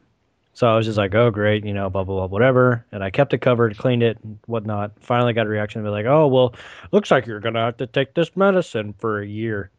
So 0.60 0.68
I 0.68 0.76
was 0.76 0.86
just 0.86 0.98
like, 0.98 1.16
oh, 1.16 1.32
great, 1.32 1.64
you 1.64 1.74
know, 1.74 1.90
blah, 1.90 2.04
blah, 2.04 2.18
blah, 2.18 2.26
whatever. 2.26 2.86
And 2.92 3.02
I 3.02 3.12
kept 3.12 3.34
it 3.34 3.38
covered, 3.38 3.78
cleaned 3.78 4.04
it, 4.04 4.18
and 4.22 4.40
whatnot. 4.46 4.92
Finally 5.00 5.32
got 5.32 5.46
a 5.46 5.50
reaction 5.50 5.82
to 5.82 5.88
be 5.88 5.90
like, 5.90 6.06
oh, 6.06 6.28
well, 6.28 6.54
looks 6.92 7.10
like 7.10 7.28
you're 7.28 7.40
going 7.40 7.54
to 7.54 7.62
have 7.62 7.78
to 7.78 7.88
take 7.88 8.14
this 8.14 8.36
medicine 8.36 8.94
for 9.00 9.22
a 9.22 9.26
year. 9.26 9.72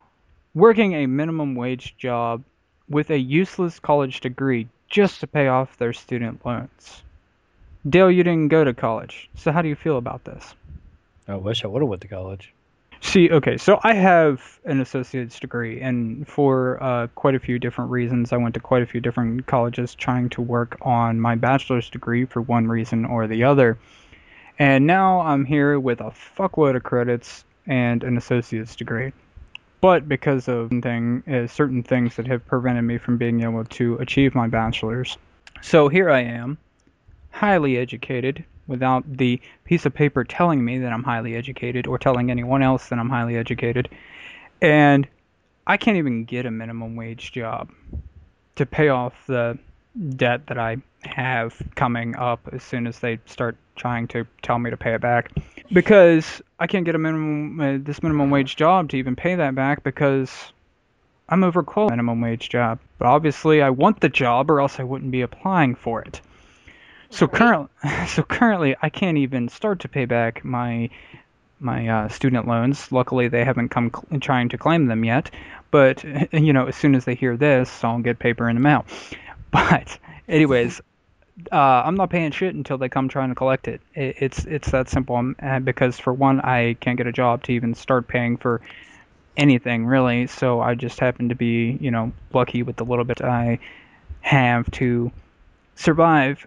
working 0.54 0.94
a 0.94 1.04
minimum 1.04 1.54
wage 1.54 1.98
job 1.98 2.42
with 2.88 3.10
a 3.10 3.18
useless 3.18 3.78
college 3.78 4.20
degree 4.20 4.68
just 4.88 5.20
to 5.20 5.26
pay 5.26 5.48
off 5.48 5.76
their 5.76 5.92
student 5.92 6.46
loans. 6.46 7.02
Dale, 7.86 8.10
you 8.10 8.24
didn't 8.24 8.48
go 8.48 8.64
to 8.64 8.72
college, 8.72 9.28
so 9.34 9.52
how 9.52 9.60
do 9.60 9.68
you 9.68 9.76
feel 9.76 9.98
about 9.98 10.24
this? 10.24 10.54
I 11.28 11.36
wish 11.36 11.62
I 11.62 11.68
would 11.68 11.82
have 11.82 11.90
went 11.90 12.00
to 12.00 12.08
college. 12.08 12.54
See, 13.02 13.30
okay, 13.30 13.56
so 13.56 13.80
I 13.82 13.94
have 13.94 14.60
an 14.64 14.80
associate's 14.80 15.40
degree, 15.40 15.80
and 15.80 16.28
for 16.28 16.82
uh, 16.82 17.06
quite 17.14 17.34
a 17.34 17.40
few 17.40 17.58
different 17.58 17.90
reasons, 17.90 18.32
I 18.32 18.36
went 18.36 18.54
to 18.54 18.60
quite 18.60 18.82
a 18.82 18.86
few 18.86 19.00
different 19.00 19.46
colleges 19.46 19.94
trying 19.94 20.28
to 20.30 20.42
work 20.42 20.76
on 20.82 21.18
my 21.18 21.34
bachelor's 21.34 21.88
degree 21.88 22.26
for 22.26 22.42
one 22.42 22.68
reason 22.68 23.06
or 23.06 23.26
the 23.26 23.44
other. 23.44 23.78
And 24.58 24.86
now 24.86 25.20
I'm 25.22 25.46
here 25.46 25.80
with 25.80 26.00
a 26.00 26.12
fuckload 26.36 26.76
of 26.76 26.82
credits 26.82 27.44
and 27.66 28.04
an 28.04 28.18
associate's 28.18 28.76
degree. 28.76 29.12
But 29.80 30.06
because 30.06 30.46
of 30.46 30.68
thing, 30.68 31.22
uh, 31.26 31.46
certain 31.46 31.82
things 31.82 32.16
that 32.16 32.26
have 32.26 32.46
prevented 32.46 32.84
me 32.84 32.98
from 32.98 33.16
being 33.16 33.42
able 33.42 33.64
to 33.64 33.96
achieve 33.96 34.34
my 34.34 34.46
bachelor's. 34.46 35.16
So 35.62 35.88
here 35.88 36.10
I 36.10 36.20
am, 36.20 36.58
highly 37.30 37.78
educated, 37.78 38.44
without 38.70 39.04
the 39.06 39.40
piece 39.64 39.84
of 39.84 39.92
paper 39.92 40.24
telling 40.24 40.64
me 40.64 40.78
that 40.78 40.92
I'm 40.92 41.02
highly 41.02 41.36
educated 41.36 41.86
or 41.86 41.98
telling 41.98 42.30
anyone 42.30 42.62
else 42.62 42.88
that 42.88 42.98
I'm 42.98 43.10
highly 43.10 43.36
educated. 43.36 43.90
And 44.62 45.06
I 45.66 45.76
can't 45.76 45.98
even 45.98 46.24
get 46.24 46.46
a 46.46 46.50
minimum 46.50 46.96
wage 46.96 47.32
job 47.32 47.70
to 48.56 48.64
pay 48.64 48.88
off 48.88 49.12
the 49.26 49.58
debt 50.16 50.46
that 50.46 50.58
I 50.58 50.78
have 51.02 51.60
coming 51.74 52.16
up 52.16 52.40
as 52.52 52.62
soon 52.62 52.86
as 52.86 52.98
they 53.00 53.18
start 53.26 53.56
trying 53.76 54.06
to 54.08 54.26
tell 54.42 54.58
me 54.58 54.70
to 54.70 54.76
pay 54.76 54.94
it 54.94 55.00
back. 55.00 55.30
Because 55.72 56.42
I 56.58 56.66
can't 56.66 56.84
get 56.84 56.94
a 56.94 56.98
minimum 56.98 57.60
uh, 57.60 57.78
this 57.80 58.02
minimum 58.02 58.30
wage 58.30 58.56
job 58.56 58.90
to 58.90 58.96
even 58.96 59.16
pay 59.16 59.34
that 59.34 59.54
back 59.54 59.82
because 59.82 60.52
I'm 61.28 61.40
overqualified 61.40 61.90
minimum 61.90 62.20
wage 62.20 62.48
job. 62.48 62.78
But 62.98 63.06
obviously 63.06 63.62
I 63.62 63.70
want 63.70 64.00
the 64.00 64.08
job 64.08 64.50
or 64.50 64.60
else 64.60 64.78
I 64.78 64.84
wouldn't 64.84 65.10
be 65.10 65.22
applying 65.22 65.74
for 65.74 66.02
it. 66.02 66.20
So 67.10 67.26
currently, 67.26 67.68
so 68.06 68.22
currently, 68.22 68.76
I 68.80 68.88
can't 68.88 69.18
even 69.18 69.48
start 69.48 69.80
to 69.80 69.88
pay 69.88 70.04
back 70.04 70.44
my 70.44 70.90
my 71.58 71.86
uh, 71.88 72.08
student 72.08 72.48
loans. 72.48 72.90
Luckily, 72.90 73.28
they 73.28 73.44
haven't 73.44 73.68
come 73.68 73.90
cl- 73.90 74.20
trying 74.20 74.48
to 74.50 74.58
claim 74.58 74.86
them 74.86 75.04
yet. 75.04 75.30
But 75.70 76.04
you 76.32 76.52
know, 76.52 76.66
as 76.66 76.76
soon 76.76 76.94
as 76.94 77.04
they 77.04 77.14
hear 77.14 77.36
this, 77.36 77.84
I'll 77.84 78.00
get 78.00 78.18
paper 78.18 78.48
in 78.48 78.56
the 78.56 78.62
mail. 78.62 78.84
But 79.52 79.98
anyways, 80.28 80.80
uh, 81.50 81.56
I'm 81.56 81.96
not 81.96 82.10
paying 82.10 82.30
shit 82.30 82.54
until 82.54 82.78
they 82.78 82.88
come 82.88 83.08
trying 83.08 83.30
to 83.30 83.34
collect 83.34 83.66
it. 83.66 83.80
it 83.94 84.16
it's 84.20 84.44
it's 84.44 84.70
that 84.70 84.88
simple. 84.88 85.16
Um, 85.16 85.34
uh, 85.42 85.58
because 85.58 85.98
for 85.98 86.12
one, 86.12 86.40
I 86.40 86.74
can't 86.74 86.96
get 86.96 87.08
a 87.08 87.12
job 87.12 87.42
to 87.44 87.52
even 87.52 87.74
start 87.74 88.06
paying 88.06 88.36
for 88.36 88.60
anything 89.36 89.86
really. 89.86 90.28
So 90.28 90.60
I 90.60 90.76
just 90.76 91.00
happen 91.00 91.30
to 91.30 91.34
be 91.34 91.76
you 91.80 91.90
know 91.90 92.12
lucky 92.32 92.62
with 92.62 92.76
the 92.76 92.84
little 92.84 93.04
bit 93.04 93.20
I 93.22 93.58
have 94.20 94.70
to 94.72 95.10
survive 95.74 96.46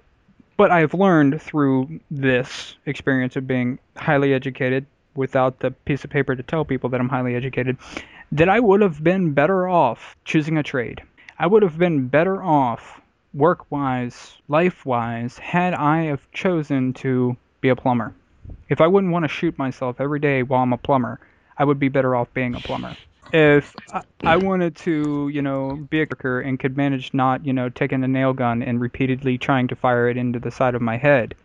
but 0.57 0.71
I've 0.71 0.93
learned 0.93 1.41
through 1.41 1.99
this 2.11 2.75
experience 2.85 3.35
of 3.35 3.47
being 3.47 3.79
highly 3.95 4.33
educated 4.33 4.85
without 5.15 5.59
the 5.59 5.71
piece 5.71 6.03
of 6.03 6.09
paper 6.09 6.35
to 6.35 6.43
tell 6.43 6.65
people 6.65 6.89
that 6.89 6.99
I'm 6.99 7.09
highly 7.09 7.35
educated 7.35 7.77
that 8.31 8.49
I 8.49 8.59
would 8.59 8.81
have 8.81 9.03
been 9.03 9.33
better 9.33 9.67
off 9.67 10.15
choosing 10.25 10.57
a 10.57 10.63
trade. 10.63 11.01
I 11.37 11.47
would 11.47 11.63
have 11.63 11.77
been 11.77 12.07
better 12.07 12.41
off 12.41 13.01
work 13.33 13.71
wise, 13.71 14.35
life 14.47 14.85
wise, 14.85 15.37
had 15.37 15.73
I 15.73 16.03
have 16.03 16.31
chosen 16.31 16.93
to 16.93 17.35
be 17.61 17.69
a 17.69 17.75
plumber. 17.75 18.13
If 18.69 18.81
I 18.81 18.87
wouldn't 18.87 19.13
want 19.13 19.23
to 19.23 19.29
shoot 19.29 19.57
myself 19.57 19.99
every 19.99 20.19
day 20.19 20.43
while 20.43 20.63
I'm 20.63 20.73
a 20.73 20.77
plumber, 20.77 21.19
I 21.57 21.63
would 21.63 21.79
be 21.79 21.89
better 21.89 22.15
off 22.15 22.33
being 22.33 22.55
a 22.55 22.59
plumber. 22.59 22.95
If 23.31 23.75
I, 23.91 24.01
I 24.23 24.37
wanted 24.37 24.75
to, 24.77 25.29
you 25.29 25.41
know, 25.41 25.75
be 25.89 26.01
a 26.01 26.05
cooker 26.05 26.41
and 26.41 26.59
could 26.59 26.77
manage 26.77 27.13
not, 27.13 27.45
you 27.45 27.53
know, 27.53 27.69
taking 27.69 28.03
a 28.03 28.07
nail 28.07 28.33
gun 28.33 28.61
and 28.61 28.79
repeatedly 28.79 29.37
trying 29.37 29.67
to 29.69 29.75
fire 29.75 30.09
it 30.09 30.17
into 30.17 30.39
the 30.39 30.51
side 30.51 30.75
of 30.75 30.81
my 30.81 30.97
head, 30.97 31.35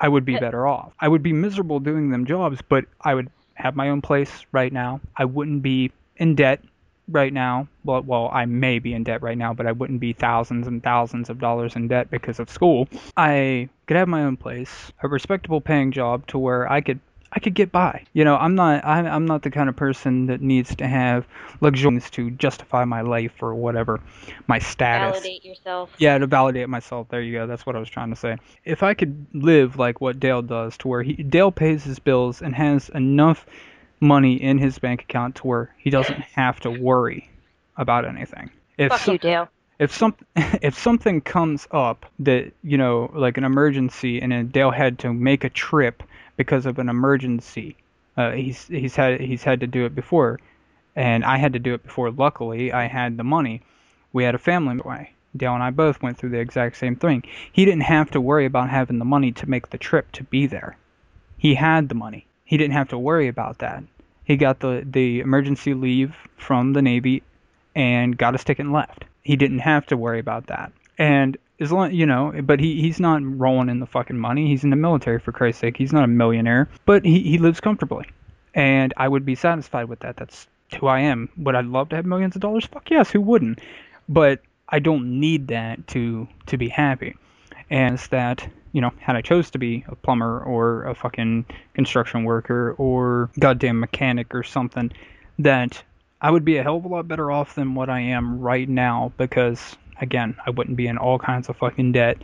I 0.00 0.08
would 0.08 0.24
be 0.24 0.38
better 0.38 0.66
off. 0.66 0.92
I 1.00 1.08
would 1.08 1.22
be 1.22 1.32
miserable 1.32 1.80
doing 1.80 2.10
them 2.10 2.26
jobs, 2.26 2.60
but 2.68 2.86
I 3.02 3.14
would 3.14 3.30
have 3.54 3.76
my 3.76 3.90
own 3.90 4.00
place 4.00 4.46
right 4.52 4.72
now. 4.72 5.00
I 5.16 5.24
wouldn't 5.26 5.62
be 5.62 5.92
in 6.16 6.34
debt 6.34 6.62
right 7.08 7.32
now. 7.32 7.68
Well, 7.84 8.02
well, 8.02 8.30
I 8.32 8.46
may 8.46 8.78
be 8.78 8.94
in 8.94 9.04
debt 9.04 9.22
right 9.22 9.36
now, 9.36 9.52
but 9.52 9.66
I 9.66 9.72
wouldn't 9.72 10.00
be 10.00 10.12
thousands 10.12 10.66
and 10.66 10.82
thousands 10.82 11.28
of 11.28 11.38
dollars 11.38 11.76
in 11.76 11.88
debt 11.88 12.10
because 12.10 12.38
of 12.38 12.48
school. 12.48 12.88
I 13.16 13.68
could 13.86 13.96
have 13.96 14.08
my 14.08 14.22
own 14.22 14.36
place, 14.36 14.92
a 15.02 15.08
respectable 15.08 15.60
paying 15.60 15.92
job 15.92 16.26
to 16.28 16.38
where 16.38 16.70
I 16.70 16.80
could 16.80 17.00
I 17.32 17.38
could 17.38 17.54
get 17.54 17.70
by. 17.70 18.04
You 18.12 18.24
know, 18.24 18.36
I'm 18.36 18.54
not 18.54 18.84
I'm, 18.84 19.06
I'm 19.06 19.26
not 19.26 19.42
the 19.42 19.50
kind 19.50 19.68
of 19.68 19.76
person 19.76 20.26
that 20.26 20.40
needs 20.40 20.74
to 20.76 20.86
have 20.86 21.26
luxuries 21.60 22.10
to 22.10 22.30
justify 22.32 22.84
my 22.84 23.02
life 23.02 23.42
or 23.42 23.54
whatever, 23.54 24.00
my 24.48 24.58
status. 24.58 25.20
Validate 25.20 25.44
yourself. 25.44 25.90
Yeah, 25.98 26.18
to 26.18 26.26
validate 26.26 26.68
myself. 26.68 27.08
There 27.08 27.22
you 27.22 27.32
go. 27.38 27.46
That's 27.46 27.64
what 27.64 27.76
I 27.76 27.78
was 27.78 27.88
trying 27.88 28.10
to 28.10 28.16
say. 28.16 28.36
If 28.64 28.82
I 28.82 28.94
could 28.94 29.26
live 29.32 29.76
like 29.76 30.00
what 30.00 30.18
Dale 30.18 30.42
does, 30.42 30.76
to 30.78 30.88
where 30.88 31.02
he 31.02 31.14
Dale 31.14 31.52
pays 31.52 31.84
his 31.84 31.98
bills 31.98 32.42
and 32.42 32.54
has 32.54 32.88
enough 32.90 33.46
money 34.00 34.34
in 34.42 34.58
his 34.58 34.78
bank 34.78 35.02
account 35.02 35.36
to 35.36 35.46
where 35.46 35.74
he 35.78 35.90
doesn't 35.90 36.20
have 36.34 36.58
to 36.60 36.70
worry 36.70 37.30
about 37.76 38.04
anything. 38.06 38.50
If 38.76 38.90
Fuck 38.90 39.00
some- 39.02 39.12
you, 39.12 39.18
Dale. 39.18 39.48
if 39.78 39.94
some 39.94 40.14
if 40.36 40.76
something 40.76 41.20
comes 41.20 41.68
up 41.70 42.06
that 42.18 42.52
you 42.64 42.76
know 42.76 43.10
like 43.14 43.36
an 43.36 43.44
emergency 43.44 44.20
and 44.20 44.32
then 44.32 44.48
Dale 44.48 44.70
had 44.72 44.98
to 45.00 45.12
make 45.12 45.44
a 45.44 45.50
trip 45.50 46.02
because 46.40 46.64
of 46.64 46.78
an 46.78 46.88
emergency. 46.88 47.76
Uh, 48.16 48.30
he's 48.30 48.66
he's 48.68 48.96
had 48.96 49.20
he's 49.20 49.44
had 49.44 49.60
to 49.60 49.66
do 49.66 49.84
it 49.84 49.94
before 49.94 50.40
and 50.96 51.22
I 51.22 51.36
had 51.36 51.52
to 51.52 51.58
do 51.58 51.74
it 51.74 51.82
before. 51.82 52.10
Luckily 52.10 52.72
I 52.72 52.86
had 52.86 53.18
the 53.18 53.24
money. 53.24 53.60
We 54.14 54.24
had 54.24 54.34
a 54.34 54.38
family 54.38 54.78
way 54.78 55.12
Dale 55.36 55.52
and 55.52 55.62
I 55.62 55.70
both 55.70 56.00
went 56.00 56.16
through 56.16 56.30
the 56.30 56.40
exact 56.40 56.78
same 56.78 56.96
thing. 56.96 57.24
He 57.52 57.66
didn't 57.66 57.82
have 57.82 58.10
to 58.12 58.22
worry 58.22 58.46
about 58.46 58.70
having 58.70 58.98
the 58.98 59.04
money 59.04 59.32
to 59.32 59.50
make 59.50 59.68
the 59.68 59.76
trip 59.76 60.10
to 60.12 60.24
be 60.24 60.46
there. 60.46 60.78
He 61.36 61.56
had 61.56 61.90
the 61.90 61.94
money. 61.94 62.26
He 62.42 62.56
didn't 62.56 62.72
have 62.72 62.88
to 62.88 62.98
worry 62.98 63.28
about 63.28 63.58
that. 63.58 63.84
He 64.24 64.36
got 64.36 64.60
the 64.60 64.82
the 64.90 65.20
emergency 65.20 65.74
leave 65.74 66.14
from 66.38 66.72
the 66.72 66.80
navy 66.80 67.22
and 67.74 68.16
got 68.16 68.32
his 68.32 68.44
ticket 68.44 68.64
and 68.64 68.72
left. 68.72 69.04
He 69.22 69.36
didn't 69.36 69.58
have 69.72 69.84
to 69.88 69.96
worry 69.98 70.20
about 70.20 70.46
that. 70.46 70.72
And 70.96 71.36
as 71.60 71.70
long, 71.70 71.92
you 71.92 72.06
know, 72.06 72.32
but 72.42 72.58
he 72.58 72.80
he's 72.80 72.98
not 72.98 73.20
rolling 73.22 73.68
in 73.68 73.80
the 73.80 73.86
fucking 73.86 74.18
money. 74.18 74.48
He's 74.48 74.64
in 74.64 74.70
the 74.70 74.76
military 74.76 75.18
for 75.18 75.32
Christ's 75.32 75.60
sake. 75.60 75.76
He's 75.76 75.92
not 75.92 76.04
a 76.04 76.08
millionaire, 76.08 76.68
but 76.86 77.04
he 77.04 77.20
he 77.20 77.38
lives 77.38 77.60
comfortably, 77.60 78.06
and 78.54 78.92
I 78.96 79.08
would 79.08 79.24
be 79.24 79.34
satisfied 79.34 79.84
with 79.84 80.00
that. 80.00 80.16
That's 80.16 80.46
who 80.78 80.86
I 80.86 81.00
am. 81.00 81.28
Would 81.36 81.54
I 81.54 81.60
love 81.60 81.90
to 81.90 81.96
have 81.96 82.06
millions 82.06 82.34
of 82.34 82.42
dollars? 82.42 82.66
Fuck 82.66 82.90
yes, 82.90 83.10
who 83.10 83.20
wouldn't? 83.20 83.60
But 84.08 84.40
I 84.68 84.78
don't 84.78 85.20
need 85.20 85.48
that 85.48 85.86
to 85.88 86.26
to 86.46 86.56
be 86.56 86.68
happy. 86.68 87.16
And 87.70 87.94
it's 87.94 88.08
that 88.08 88.48
you 88.72 88.80
know, 88.80 88.92
had 89.00 89.16
I 89.16 89.20
chose 89.20 89.50
to 89.50 89.58
be 89.58 89.84
a 89.88 89.96
plumber 89.96 90.40
or 90.40 90.84
a 90.84 90.94
fucking 90.94 91.44
construction 91.74 92.24
worker 92.24 92.74
or 92.78 93.30
goddamn 93.38 93.80
mechanic 93.80 94.34
or 94.34 94.42
something, 94.42 94.92
that 95.38 95.82
I 96.20 96.30
would 96.30 96.44
be 96.44 96.56
a 96.56 96.62
hell 96.62 96.76
of 96.76 96.84
a 96.84 96.88
lot 96.88 97.08
better 97.08 97.30
off 97.30 97.54
than 97.54 97.74
what 97.74 97.90
I 97.90 98.00
am 98.00 98.40
right 98.40 98.68
now 98.68 99.12
because, 99.16 99.76
again, 100.00 100.36
I 100.46 100.50
wouldn't 100.50 100.76
be 100.76 100.86
in 100.86 100.98
all 100.98 101.18
kinds 101.18 101.48
of 101.48 101.56
fucking 101.56 101.92
debt 101.92 102.18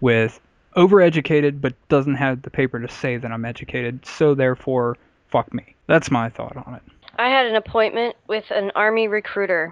with 0.00 0.40
overeducated 0.76 1.60
but 1.60 1.74
doesn't 1.88 2.14
have 2.14 2.42
the 2.42 2.50
paper 2.50 2.78
to 2.78 2.88
say 2.88 3.16
that 3.16 3.30
I'm 3.30 3.44
educated, 3.44 4.04
so 4.06 4.34
therefore, 4.34 4.96
fuck 5.28 5.52
me. 5.52 5.74
That's 5.86 6.10
my 6.10 6.28
thought 6.28 6.56
on 6.56 6.74
it. 6.74 6.82
I 7.16 7.28
had 7.28 7.46
an 7.46 7.56
appointment 7.56 8.16
with 8.28 8.44
an 8.50 8.70
army 8.74 9.08
recruiter 9.08 9.70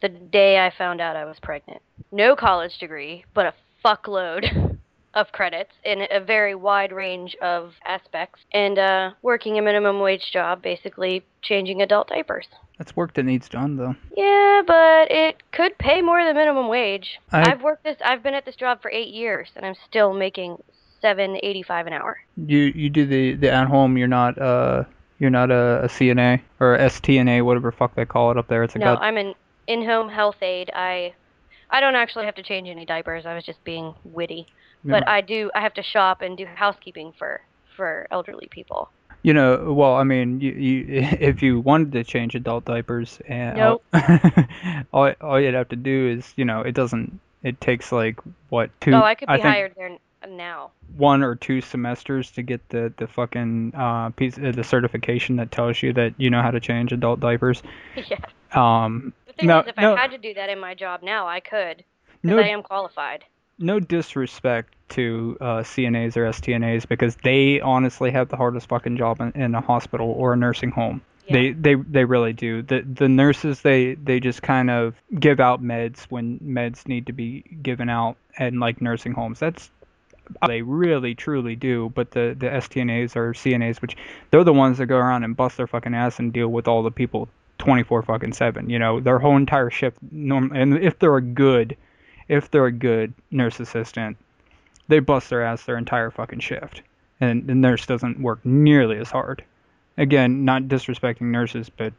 the 0.00 0.08
day 0.08 0.64
I 0.64 0.70
found 0.70 1.00
out 1.00 1.16
I 1.16 1.24
was 1.24 1.38
pregnant. 1.40 1.82
No 2.12 2.36
college 2.36 2.78
degree, 2.78 3.24
but 3.34 3.46
a 3.46 3.54
fuckload 3.84 4.77
of 5.14 5.32
credits 5.32 5.72
in 5.84 6.06
a 6.10 6.20
very 6.20 6.54
wide 6.54 6.92
range 6.92 7.34
of 7.42 7.74
aspects, 7.84 8.40
and 8.52 8.78
uh, 8.78 9.10
working 9.22 9.58
a 9.58 9.62
minimum 9.62 10.00
wage 10.00 10.30
job, 10.32 10.62
basically 10.62 11.24
changing 11.42 11.80
adult 11.82 12.08
diapers. 12.08 12.46
That's 12.78 12.94
work 12.94 13.14
that 13.14 13.24
needs 13.24 13.48
done, 13.48 13.76
though. 13.76 13.96
Yeah, 14.16 14.62
but 14.66 15.10
it 15.10 15.42
could 15.52 15.76
pay 15.78 16.00
more 16.02 16.22
than 16.24 16.36
minimum 16.36 16.68
wage. 16.68 17.18
I- 17.32 17.50
I've 17.52 17.62
worked 17.62 17.84
this. 17.84 17.96
I've 18.04 18.22
been 18.22 18.34
at 18.34 18.44
this 18.44 18.54
job 18.56 18.80
for 18.82 18.90
eight 18.90 19.08
years, 19.08 19.48
and 19.56 19.64
I'm 19.66 19.74
still 19.88 20.12
making 20.14 20.62
seven 21.00 21.38
eighty-five 21.42 21.86
an 21.86 21.92
hour. 21.92 22.18
You 22.36 22.58
you 22.58 22.90
do 22.90 23.06
the 23.06 23.34
the 23.34 23.50
at 23.50 23.66
home. 23.66 23.96
You're 23.96 24.08
not 24.08 24.36
uh 24.38 24.84
you're 25.18 25.30
not 25.30 25.50
a, 25.50 25.82
a 25.84 25.88
CNA 25.88 26.42
or 26.60 26.74
a 26.76 26.86
STNA, 26.86 27.44
whatever 27.44 27.72
fuck 27.72 27.94
they 27.96 28.04
call 28.04 28.30
it 28.30 28.36
up 28.36 28.46
there. 28.46 28.62
It's 28.62 28.76
a 28.76 28.78
No, 28.78 28.94
god- 28.94 28.98
I'm 29.02 29.16
an 29.16 29.34
in-home 29.66 30.08
health 30.08 30.40
aide. 30.42 30.70
I, 30.72 31.12
I 31.70 31.80
don't 31.80 31.96
actually 31.96 32.24
have 32.26 32.36
to 32.36 32.42
change 32.44 32.68
any 32.68 32.86
diapers. 32.86 33.26
I 33.26 33.34
was 33.34 33.44
just 33.44 33.62
being 33.64 33.94
witty. 34.04 34.46
But 34.84 35.06
I 35.08 35.20
do. 35.20 35.50
I 35.54 35.60
have 35.60 35.74
to 35.74 35.82
shop 35.82 36.22
and 36.22 36.36
do 36.36 36.46
housekeeping 36.46 37.12
for 37.18 37.40
for 37.76 38.06
elderly 38.10 38.48
people. 38.50 38.90
You 39.22 39.34
know, 39.34 39.72
well, 39.72 39.94
I 39.94 40.04
mean, 40.04 40.40
you, 40.40 40.52
you 40.52 40.84
if 41.20 41.42
you 41.42 41.60
wanted 41.60 41.92
to 41.92 42.04
change 42.04 42.34
adult 42.34 42.64
diapers, 42.64 43.20
and 43.26 43.56
Nope. 43.56 43.84
all 44.92 45.12
all 45.20 45.40
you'd 45.40 45.54
have 45.54 45.68
to 45.70 45.76
do 45.76 46.08
is, 46.18 46.32
you 46.36 46.44
know, 46.44 46.60
it 46.60 46.72
doesn't. 46.72 47.20
It 47.42 47.60
takes 47.60 47.92
like 47.92 48.18
what 48.48 48.70
two? 48.80 48.92
oh, 48.92 49.02
I 49.02 49.14
could 49.14 49.28
be 49.28 49.40
think 49.40 49.44
hired 49.44 49.74
there 49.76 49.96
now. 50.28 50.72
one 50.96 51.22
or 51.22 51.36
two 51.36 51.60
semesters 51.60 52.30
to 52.32 52.42
get 52.42 52.68
the 52.70 52.92
the 52.96 53.06
fucking 53.06 53.72
uh 53.76 54.10
piece 54.10 54.36
uh, 54.38 54.52
the 54.54 54.64
certification 54.64 55.36
that 55.36 55.50
tells 55.52 55.82
you 55.82 55.92
that 55.92 56.14
you 56.18 56.30
know 56.30 56.42
how 56.42 56.50
to 56.50 56.60
change 56.60 56.92
adult 56.92 57.20
diapers. 57.20 57.62
yeah. 57.94 58.18
Um, 58.52 59.12
The 59.26 59.32
thing 59.34 59.46
No, 59.48 59.60
is, 59.60 59.66
if 59.68 59.76
no. 59.76 59.94
I 59.94 60.00
had 60.00 60.10
to 60.10 60.18
do 60.18 60.34
that 60.34 60.48
in 60.50 60.58
my 60.58 60.74
job 60.74 61.02
now, 61.02 61.28
I 61.28 61.40
could. 61.40 61.84
Because 62.22 62.36
no 62.36 62.42
I 62.42 62.48
am 62.48 62.62
qualified. 62.62 63.24
No 63.58 63.80
disrespect 63.80 64.74
to 64.90 65.36
uh, 65.40 65.44
CNAs 65.58 66.16
or 66.16 66.24
STNAs 66.30 66.88
because 66.88 67.16
they 67.16 67.60
honestly 67.60 68.10
have 68.10 68.28
the 68.28 68.36
hardest 68.36 68.68
fucking 68.68 68.96
job 68.96 69.20
in, 69.20 69.32
in 69.32 69.54
a 69.54 69.60
hospital 69.60 70.10
or 70.10 70.32
a 70.32 70.36
nursing 70.36 70.70
home. 70.70 71.02
Yeah. 71.26 71.32
They 71.32 71.52
they 71.52 71.74
they 71.74 72.04
really 72.04 72.32
do. 72.32 72.62
The 72.62 72.80
the 72.80 73.08
nurses 73.08 73.60
they 73.60 73.94
they 73.94 74.18
just 74.18 74.42
kind 74.42 74.70
of 74.70 74.94
give 75.18 75.40
out 75.40 75.62
meds 75.62 76.04
when 76.04 76.38
meds 76.38 76.88
need 76.88 77.06
to 77.06 77.12
be 77.12 77.42
given 77.62 77.90
out 77.90 78.16
and 78.38 78.60
like 78.60 78.80
nursing 78.80 79.12
homes. 79.12 79.38
That's 79.38 79.70
they 80.46 80.62
really 80.62 81.14
truly 81.14 81.54
do. 81.54 81.92
But 81.94 82.12
the 82.12 82.34
the 82.38 82.46
STNAs 82.46 83.14
or 83.14 83.34
CNAs, 83.34 83.82
which 83.82 83.94
they're 84.30 84.44
the 84.44 84.54
ones 84.54 84.78
that 84.78 84.86
go 84.86 84.96
around 84.96 85.24
and 85.24 85.36
bust 85.36 85.58
their 85.58 85.66
fucking 85.66 85.94
ass 85.94 86.18
and 86.18 86.32
deal 86.32 86.48
with 86.48 86.66
all 86.66 86.82
the 86.82 86.90
people 86.90 87.28
24 87.58 88.02
fucking 88.02 88.32
7. 88.32 88.70
You 88.70 88.78
know, 88.78 89.00
their 89.00 89.18
whole 89.18 89.36
entire 89.36 89.68
shift 89.68 89.98
norm 90.10 90.52
and 90.54 90.78
if 90.78 90.98
they're 90.98 91.16
a 91.16 91.22
good 91.22 91.76
if 92.28 92.50
they're 92.50 92.66
a 92.66 92.72
good 92.72 93.12
nurse 93.30 93.60
assistant, 93.60 94.16
they 94.88 95.00
bust 95.00 95.30
their 95.30 95.42
ass 95.42 95.64
their 95.64 95.78
entire 95.78 96.10
fucking 96.10 96.40
shift. 96.40 96.82
And 97.20 97.46
the 97.46 97.54
nurse 97.54 97.86
doesn't 97.86 98.20
work 98.20 98.44
nearly 98.44 98.98
as 98.98 99.10
hard. 99.10 99.44
Again, 99.96 100.44
not 100.44 100.62
disrespecting 100.62 101.22
nurses, 101.22 101.68
but 101.68 101.92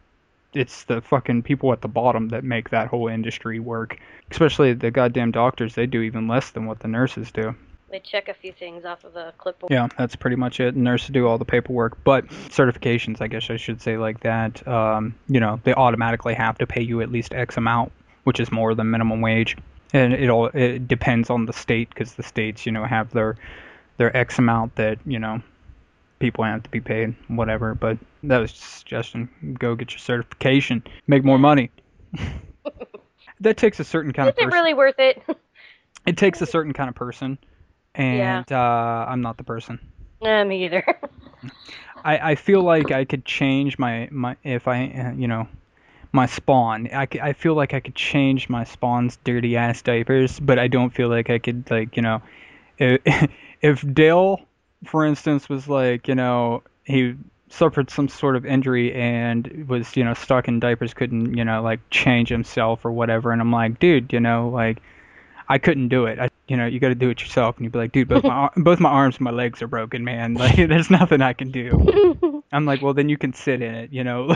it's 0.53 0.83
the 0.85 1.01
fucking 1.01 1.43
people 1.43 1.73
at 1.73 1.81
the 1.81 1.87
bottom 1.87 2.29
that 2.29 2.43
make 2.43 2.69
that 2.69 2.87
whole 2.87 3.07
industry 3.07 3.59
work. 3.59 3.99
Especially 4.31 4.73
the 4.73 4.91
goddamn 4.91 5.31
doctors, 5.31 5.75
they 5.75 5.85
do 5.85 6.01
even 6.01 6.27
less 6.27 6.51
than 6.51 6.65
what 6.65 6.79
the 6.79 6.87
nurses 6.87 7.31
do. 7.31 7.55
They 7.91 7.99
check 7.99 8.29
a 8.29 8.33
few 8.33 8.53
things 8.53 8.85
off 8.85 9.03
of 9.03 9.15
a 9.15 9.33
clipboard. 9.37 9.71
Yeah, 9.71 9.87
that's 9.97 10.15
pretty 10.15 10.35
much 10.35 10.59
it. 10.59 10.75
Nurses 10.75 11.09
do 11.09 11.27
all 11.27 11.39
the 11.39 11.45
paperwork, 11.45 12.03
but 12.03 12.27
certifications, 12.27 13.19
I 13.19 13.27
guess 13.27 13.49
I 13.49 13.57
should 13.57 13.81
say 13.81 13.97
like 13.97 14.19
that. 14.21 14.65
Um, 14.67 15.15
you 15.27 15.39
know, 15.39 15.59
they 15.63 15.73
automatically 15.73 16.35
have 16.35 16.57
to 16.59 16.67
pay 16.67 16.81
you 16.81 17.01
at 17.01 17.11
least 17.11 17.33
X 17.33 17.57
amount, 17.57 17.91
which 18.25 18.39
is 18.39 18.51
more 18.51 18.75
than 18.75 18.91
minimum 18.91 19.21
wage, 19.21 19.57
and 19.93 20.13
it 20.13 20.29
all 20.29 20.47
it 20.47 20.87
depends 20.87 21.29
on 21.29 21.45
the 21.45 21.53
state 21.53 21.89
because 21.89 22.13
the 22.13 22.23
states, 22.23 22.65
you 22.65 22.71
know, 22.71 22.85
have 22.85 23.11
their 23.11 23.37
their 23.97 24.15
X 24.15 24.39
amount 24.39 24.75
that 24.75 24.99
you 25.05 25.19
know 25.19 25.41
people 26.19 26.43
have 26.43 26.63
to 26.63 26.69
be 26.69 26.81
paid, 26.81 27.15
whatever. 27.27 27.75
But 27.75 27.97
that 28.23 28.39
was 28.39 28.51
just 28.51 28.63
a 28.63 28.77
suggestion. 28.77 29.55
Go 29.59 29.75
get 29.75 29.91
your 29.91 29.99
certification, 29.99 30.83
make 31.07 31.23
more 31.23 31.39
money. 31.39 31.71
that 33.39 33.57
takes 33.57 33.79
a 33.79 33.83
certain 33.83 34.13
kind 34.13 34.29
Is 34.29 34.35
of 34.35 34.47
it 34.49 34.53
really 34.53 34.73
worth 34.73 34.99
it? 34.99 35.23
it 36.05 36.17
takes 36.17 36.41
a 36.41 36.45
certain 36.45 36.73
kind 36.73 36.89
of 36.89 36.95
person 36.95 37.37
and 37.95 38.51
uh, 38.51 39.05
i'm 39.07 39.21
not 39.21 39.37
the 39.37 39.43
person 39.43 39.79
nah, 40.21 40.43
me 40.43 40.65
either. 40.65 40.83
I, 42.03 42.31
I 42.31 42.35
feel 42.35 42.61
like 42.61 42.91
i 42.91 43.05
could 43.05 43.25
change 43.25 43.77
my, 43.77 44.07
my 44.11 44.35
if 44.43 44.67
i 44.67 45.13
you 45.17 45.27
know 45.27 45.47
my 46.11 46.25
spawn. 46.25 46.89
I, 46.93 47.07
I 47.21 47.33
feel 47.33 47.53
like 47.53 47.73
i 47.73 47.79
could 47.79 47.95
change 47.95 48.49
my 48.49 48.63
spawn's 48.63 49.17
dirty 49.23 49.55
ass 49.55 49.81
diapers 49.81 50.39
but 50.39 50.57
i 50.59 50.67
don't 50.67 50.89
feel 50.91 51.09
like 51.09 51.29
i 51.29 51.39
could 51.39 51.69
like 51.69 51.95
you 51.95 52.01
know 52.01 52.21
if, 52.77 53.29
if 53.61 53.93
dale 53.93 54.41
for 54.85 55.05
instance 55.05 55.49
was 55.49 55.67
like 55.67 56.07
you 56.07 56.15
know 56.15 56.63
he 56.85 57.15
suffered 57.49 57.89
some 57.89 58.07
sort 58.07 58.35
of 58.35 58.45
injury 58.45 58.93
and 58.93 59.67
was 59.67 59.95
you 59.95 60.03
know 60.03 60.13
stuck 60.13 60.47
in 60.47 60.59
diapers 60.59 60.93
couldn't 60.93 61.35
you 61.35 61.43
know 61.43 61.61
like 61.61 61.79
change 61.89 62.29
himself 62.29 62.85
or 62.85 62.91
whatever 62.91 63.31
and 63.31 63.41
i'm 63.41 63.51
like 63.51 63.79
dude 63.79 64.11
you 64.13 64.19
know 64.19 64.49
like 64.49 64.81
I 65.51 65.57
couldn't 65.57 65.87
do 65.87 66.05
it. 66.05 66.19
I, 66.19 66.29
you 66.47 66.55
know, 66.55 66.67
you 66.67 66.79
got 66.79 66.89
to 66.89 66.95
do 66.95 67.09
it 67.09 67.21
yourself. 67.21 67.57
And 67.57 67.65
you'd 67.65 67.73
be 67.73 67.79
like, 67.79 67.91
dude, 67.91 68.07
both 68.07 68.23
my 68.23 68.49
both 68.57 68.79
my 68.79 68.89
arms, 68.89 69.15
and 69.15 69.21
my 69.25 69.31
legs 69.31 69.61
are 69.61 69.67
broken, 69.67 70.03
man. 70.03 70.35
Like, 70.35 70.55
there's 70.69 70.89
nothing 70.89 71.21
I 71.21 71.33
can 71.33 71.51
do. 71.51 72.43
I'm 72.51 72.65
like, 72.65 72.81
well, 72.81 72.93
then 72.93 73.09
you 73.09 73.17
can 73.17 73.33
sit 73.33 73.61
in 73.61 73.73
it, 73.73 73.91
you 73.91 74.03
know. 74.03 74.35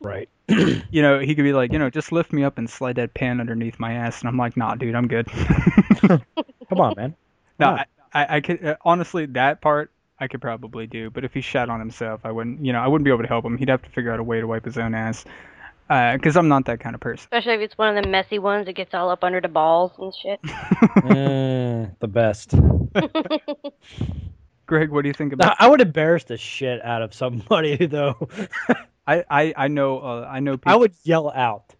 Right. 0.00 0.28
you 0.48 1.02
know, 1.02 1.18
he 1.18 1.34
could 1.34 1.42
be 1.42 1.52
like, 1.52 1.72
you 1.72 1.78
know, 1.78 1.90
just 1.90 2.12
lift 2.12 2.32
me 2.32 2.44
up 2.44 2.58
and 2.58 2.70
slide 2.70 2.96
that 2.96 3.12
pan 3.14 3.40
underneath 3.40 3.78
my 3.78 3.92
ass, 3.92 4.20
and 4.20 4.28
I'm 4.28 4.36
like, 4.36 4.56
nah, 4.56 4.74
dude, 4.76 4.94
I'm 4.94 5.08
good. 5.08 5.26
Come 6.00 6.80
on, 6.80 6.94
man. 6.96 7.14
no, 7.58 7.66
on. 7.68 7.78
I, 7.78 7.84
I, 8.12 8.36
I 8.36 8.40
could 8.40 8.64
uh, 8.64 8.76
honestly 8.84 9.26
that 9.26 9.60
part 9.60 9.90
I 10.20 10.28
could 10.28 10.40
probably 10.40 10.86
do, 10.86 11.10
but 11.10 11.24
if 11.24 11.34
he 11.34 11.40
shat 11.40 11.68
on 11.68 11.80
himself, 11.80 12.20
I 12.24 12.30
wouldn't. 12.30 12.64
You 12.64 12.72
know, 12.72 12.80
I 12.80 12.86
wouldn't 12.88 13.04
be 13.04 13.10
able 13.10 13.22
to 13.22 13.28
help 13.28 13.44
him. 13.44 13.56
He'd 13.56 13.68
have 13.68 13.82
to 13.82 13.90
figure 13.90 14.12
out 14.12 14.20
a 14.20 14.24
way 14.24 14.40
to 14.40 14.46
wipe 14.46 14.64
his 14.64 14.78
own 14.78 14.94
ass. 14.94 15.24
Because 15.88 16.36
I'm 16.36 16.48
not 16.48 16.66
that 16.66 16.80
kind 16.80 16.94
of 16.94 17.00
person. 17.00 17.24
Especially 17.24 17.54
if 17.54 17.60
it's 17.60 17.78
one 17.78 17.96
of 17.96 18.04
the 18.04 18.10
messy 18.10 18.38
ones 18.38 18.66
that 18.66 18.74
gets 18.74 18.92
all 18.92 19.08
up 19.10 19.24
under 19.24 19.40
the 19.40 19.48
balls 19.48 19.92
and 19.98 20.12
shit. 20.14 20.42
Mm, 20.42 21.94
the 22.00 22.08
best. 22.08 22.52
Greg, 24.66 24.90
what 24.90 25.02
do 25.02 25.08
you 25.08 25.14
think 25.14 25.32
Now, 25.32 25.46
about? 25.46 25.56
I 25.60 25.68
would 25.68 25.80
embarrass 25.80 26.24
the 26.24 26.36
shit 26.36 26.84
out 26.84 27.00
of 27.00 27.14
somebody 27.14 27.76
though. 27.86 28.28
I, 29.06 29.24
I, 29.30 29.54
I 29.56 29.68
know 29.68 30.00
uh, 30.00 30.28
I 30.30 30.40
know 30.40 30.58
people. 30.58 30.72
I 30.72 30.76
would 30.76 30.92
yell 31.04 31.30
out. 31.30 31.74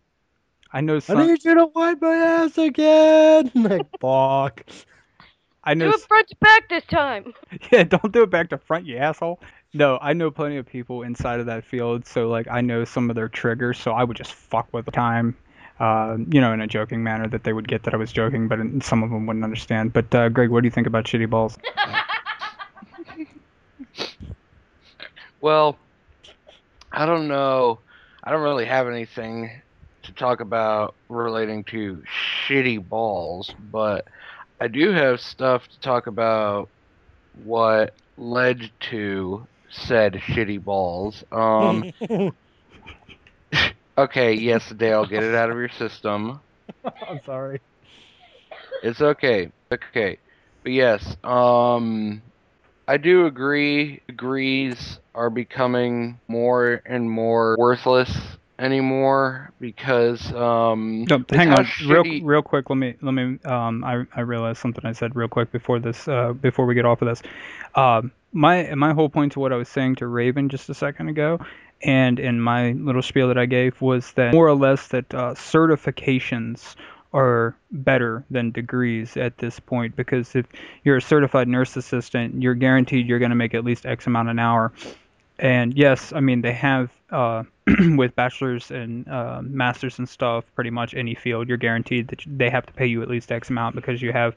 I 0.72 0.80
know 0.80 1.00
I 1.08 1.26
need 1.26 1.44
you 1.44 1.54
to 1.54 1.66
wipe 1.66 2.00
my 2.00 2.14
ass 2.14 2.56
again. 2.58 3.50
like 3.54 3.86
fuck. 4.00 4.64
I 5.64 5.74
know 5.74 5.90
Do 5.90 5.98
it 5.98 6.08
front 6.08 6.28
to 6.28 6.36
back 6.36 6.68
this 6.70 6.84
time. 6.86 7.34
Yeah, 7.70 7.82
don't 7.84 8.10
do 8.10 8.22
it 8.22 8.30
back 8.30 8.48
to 8.50 8.58
front, 8.58 8.86
you 8.86 8.96
asshole. 8.96 9.38
No, 9.74 9.98
I 10.00 10.14
know 10.14 10.30
plenty 10.30 10.56
of 10.56 10.66
people 10.66 11.02
inside 11.02 11.40
of 11.40 11.46
that 11.46 11.64
field, 11.64 12.06
so 12.06 12.28
like 12.28 12.48
I 12.50 12.60
know 12.62 12.84
some 12.84 13.10
of 13.10 13.16
their 13.16 13.28
triggers, 13.28 13.78
so 13.78 13.92
I 13.92 14.02
would 14.04 14.16
just 14.16 14.32
fuck 14.32 14.68
with 14.72 14.86
the 14.86 14.92
time. 14.92 15.36
uh, 15.78 16.16
you 16.30 16.40
know, 16.40 16.52
in 16.52 16.60
a 16.60 16.66
joking 16.66 17.02
manner 17.04 17.28
that 17.28 17.44
they 17.44 17.52
would 17.52 17.68
get 17.68 17.84
that 17.84 17.94
I 17.94 17.96
was 17.96 18.12
joking, 18.12 18.48
but 18.48 18.58
some 18.82 19.02
of 19.02 19.10
them 19.10 19.26
wouldn't 19.26 19.44
understand. 19.44 19.92
But 19.92 20.12
uh, 20.14 20.28
Greg, 20.28 20.50
what 20.50 20.62
do 20.62 20.66
you 20.66 20.70
think 20.72 20.86
about 20.86 21.04
shitty 21.04 21.30
balls? 21.30 21.56
well, 25.40 25.78
I 26.92 27.06
don't 27.06 27.28
know. 27.28 27.82
I 28.24 28.32
don't 28.32 28.42
really 28.42 28.64
have 28.66 28.88
anything 28.88 29.62
to 30.02 30.12
talk 30.12 30.40
about 30.40 30.96
relating 31.08 31.64
to 31.64 32.02
shitty 32.48 32.86
balls, 32.88 33.54
but 33.58 34.06
I 34.60 34.68
do 34.68 34.90
have 34.92 35.20
stuff 35.20 35.68
to 35.68 35.80
talk 35.80 36.06
about 36.08 36.70
what 37.32 37.96
led 38.16 38.70
to 38.80 39.46
said 39.70 40.14
shitty 40.14 40.62
balls. 40.62 41.24
Um, 41.32 41.84
okay, 43.98 44.34
yes, 44.34 44.68
Dale, 44.70 45.06
get 45.06 45.22
it 45.22 45.34
out 45.34 45.50
of 45.50 45.56
your 45.56 45.68
system. 45.70 46.40
I'm 47.08 47.20
sorry. 47.24 47.60
It's 48.82 49.00
okay. 49.00 49.50
Okay. 49.72 50.18
But 50.62 50.72
yes, 50.72 51.16
um 51.24 52.22
I 52.86 52.96
do 52.96 53.26
agree 53.26 54.00
degrees 54.08 54.98
are 55.14 55.30
becoming 55.30 56.20
more 56.28 56.82
and 56.86 57.10
more 57.10 57.56
worthless 57.58 58.37
anymore 58.58 59.52
because 59.60 60.32
um 60.32 61.04
no, 61.08 61.24
hang 61.30 61.50
on 61.50 61.64
shitty... 61.64 61.88
real 61.88 62.24
real 62.24 62.42
quick 62.42 62.68
let 62.70 62.76
me 62.76 62.94
let 63.02 63.12
me 63.12 63.38
um 63.44 63.84
I 63.84 64.04
I 64.14 64.20
realized 64.22 64.60
something 64.60 64.84
I 64.84 64.92
said 64.92 65.14
real 65.14 65.28
quick 65.28 65.52
before 65.52 65.78
this 65.78 66.08
uh 66.08 66.32
before 66.32 66.66
we 66.66 66.74
get 66.74 66.84
off 66.84 67.00
of 67.02 67.08
this 67.08 67.22
um 67.74 68.10
my 68.32 68.74
my 68.74 68.92
whole 68.92 69.08
point 69.08 69.32
to 69.32 69.40
what 69.40 69.52
I 69.52 69.56
was 69.56 69.68
saying 69.68 69.96
to 69.96 70.06
Raven 70.06 70.48
just 70.48 70.68
a 70.68 70.74
second 70.74 71.08
ago 71.08 71.38
and 71.82 72.18
in 72.18 72.40
my 72.40 72.72
little 72.72 73.02
spiel 73.02 73.28
that 73.28 73.38
I 73.38 73.46
gave 73.46 73.80
was 73.80 74.12
that 74.12 74.32
more 74.32 74.48
or 74.48 74.54
less 74.54 74.88
that 74.88 75.12
uh, 75.14 75.34
certifications 75.34 76.74
are 77.14 77.56
better 77.70 78.24
than 78.30 78.50
degrees 78.50 79.16
at 79.16 79.38
this 79.38 79.58
point 79.60 79.96
because 79.96 80.34
if 80.34 80.46
you're 80.84 80.96
a 80.96 81.02
certified 81.02 81.48
nurse 81.48 81.76
assistant, 81.76 82.42
you're 82.42 82.54
guaranteed 82.54 83.06
you're 83.06 83.18
going 83.18 83.30
to 83.30 83.36
make 83.36 83.54
at 83.54 83.64
least 83.64 83.86
X 83.86 84.06
amount 84.06 84.28
an 84.28 84.38
hour. 84.38 84.72
And 85.38 85.74
yes, 85.74 86.12
I 86.12 86.20
mean 86.20 86.42
they 86.42 86.52
have 86.52 86.90
uh, 87.10 87.44
with 87.96 88.14
bachelors 88.14 88.70
and 88.70 89.08
uh, 89.08 89.40
masters 89.42 89.98
and 89.98 90.08
stuff, 90.08 90.44
pretty 90.54 90.70
much 90.70 90.94
any 90.94 91.14
field, 91.14 91.48
you're 91.48 91.56
guaranteed 91.56 92.08
that 92.08 92.22
they 92.26 92.50
have 92.50 92.66
to 92.66 92.72
pay 92.72 92.86
you 92.86 93.02
at 93.02 93.08
least 93.08 93.30
X 93.32 93.50
amount 93.50 93.74
because 93.74 94.00
you 94.00 94.12
have 94.12 94.34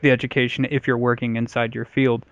the 0.00 0.10
education 0.10 0.66
if 0.70 0.86
you're 0.86 0.98
working 0.98 1.36
inside 1.36 1.74
your 1.74 1.84
field. 1.84 2.24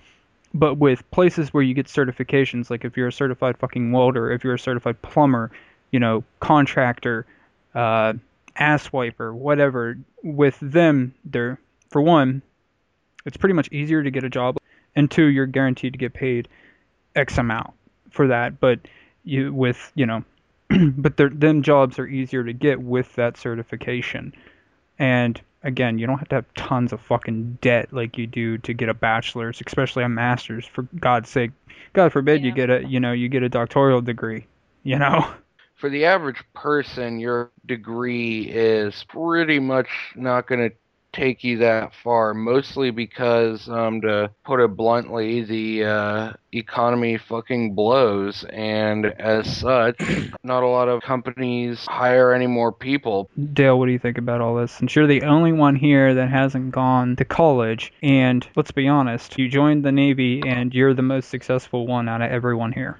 But 0.52 0.74
with 0.74 1.08
places 1.12 1.54
where 1.54 1.62
you 1.62 1.74
get 1.74 1.86
certifications, 1.86 2.70
like 2.70 2.84
if 2.84 2.96
you're 2.96 3.08
a 3.08 3.12
certified 3.12 3.56
fucking 3.58 3.92
welder, 3.92 4.32
if 4.32 4.42
you're 4.42 4.54
a 4.54 4.58
certified 4.58 5.00
plumber, 5.02 5.50
you 5.92 6.00
know, 6.00 6.24
contractor, 6.40 7.26
uh, 7.74 8.14
ass 8.56 8.92
wiper, 8.92 9.32
whatever, 9.32 9.96
with 10.24 10.58
them, 10.60 11.14
they're, 11.24 11.58
for 11.88 12.02
one, 12.02 12.42
it's 13.24 13.36
pretty 13.36 13.52
much 13.52 13.70
easier 13.70 14.02
to 14.02 14.10
get 14.10 14.24
a 14.24 14.30
job, 14.30 14.58
and 14.96 15.10
two, 15.10 15.26
you're 15.26 15.46
guaranteed 15.46 15.92
to 15.92 15.98
get 15.98 16.14
paid 16.14 16.48
X 17.14 17.38
amount 17.38 17.72
for 18.10 18.26
that. 18.26 18.58
But 18.58 18.80
you, 19.24 19.52
with, 19.52 19.92
you 19.94 20.06
know, 20.06 20.24
but 20.96 21.14
then 21.16 21.62
jobs 21.62 21.98
are 21.98 22.06
easier 22.06 22.44
to 22.44 22.52
get 22.52 22.80
with 22.80 23.14
that 23.16 23.36
certification. 23.36 24.32
And 24.98 25.40
again, 25.62 25.98
you 25.98 26.06
don't 26.06 26.18
have 26.18 26.28
to 26.28 26.34
have 26.36 26.54
tons 26.54 26.92
of 26.92 27.00
fucking 27.00 27.58
debt 27.60 27.92
like 27.92 28.16
you 28.16 28.26
do 28.26 28.58
to 28.58 28.72
get 28.72 28.88
a 28.88 28.94
bachelor's, 28.94 29.60
especially 29.66 30.04
a 30.04 30.08
master's. 30.08 30.66
For 30.66 30.82
God's 30.98 31.28
sake, 31.28 31.50
God 31.92 32.12
forbid 32.12 32.40
yeah. 32.40 32.46
you 32.46 32.52
get 32.52 32.70
a 32.70 32.86
you 32.86 33.00
know 33.00 33.12
you 33.12 33.28
get 33.28 33.42
a 33.42 33.48
doctoral 33.48 34.00
degree. 34.00 34.46
You 34.82 34.98
know. 34.98 35.30
For 35.76 35.88
the 35.88 36.04
average 36.04 36.42
person, 36.54 37.20
your 37.20 37.50
degree 37.64 38.42
is 38.42 39.04
pretty 39.08 39.58
much 39.58 39.88
not 40.14 40.46
going 40.46 40.68
to 40.68 40.76
take 41.12 41.42
you 41.44 41.58
that 41.58 41.94
far, 41.94 42.34
mostly 42.34 42.90
because, 42.90 43.68
um, 43.68 44.00
to 44.02 44.30
put 44.44 44.60
it 44.60 44.76
bluntly, 44.76 45.42
the 45.42 45.84
uh, 45.84 46.32
economy 46.52 47.18
fucking 47.18 47.74
blows, 47.74 48.44
and 48.50 49.06
as 49.06 49.58
such, 49.58 50.00
not 50.42 50.62
a 50.62 50.68
lot 50.68 50.88
of 50.88 51.02
companies 51.02 51.84
hire 51.86 52.32
any 52.32 52.46
more 52.46 52.72
people. 52.72 53.28
Dale, 53.52 53.78
what 53.78 53.86
do 53.86 53.92
you 53.92 53.98
think 53.98 54.18
about 54.18 54.40
all 54.40 54.54
this? 54.54 54.72
Since 54.72 54.94
you're 54.94 55.06
the 55.06 55.22
only 55.22 55.52
one 55.52 55.76
here 55.76 56.14
that 56.14 56.28
hasn't 56.28 56.70
gone 56.72 57.16
to 57.16 57.24
college, 57.24 57.92
and 58.02 58.46
let's 58.56 58.70
be 58.70 58.88
honest, 58.88 59.38
you 59.38 59.48
joined 59.48 59.84
the 59.84 59.92
Navy, 59.92 60.42
and 60.46 60.74
you're 60.74 60.94
the 60.94 61.02
most 61.02 61.28
successful 61.28 61.86
one 61.86 62.08
out 62.08 62.22
of 62.22 62.30
everyone 62.30 62.72
here. 62.72 62.98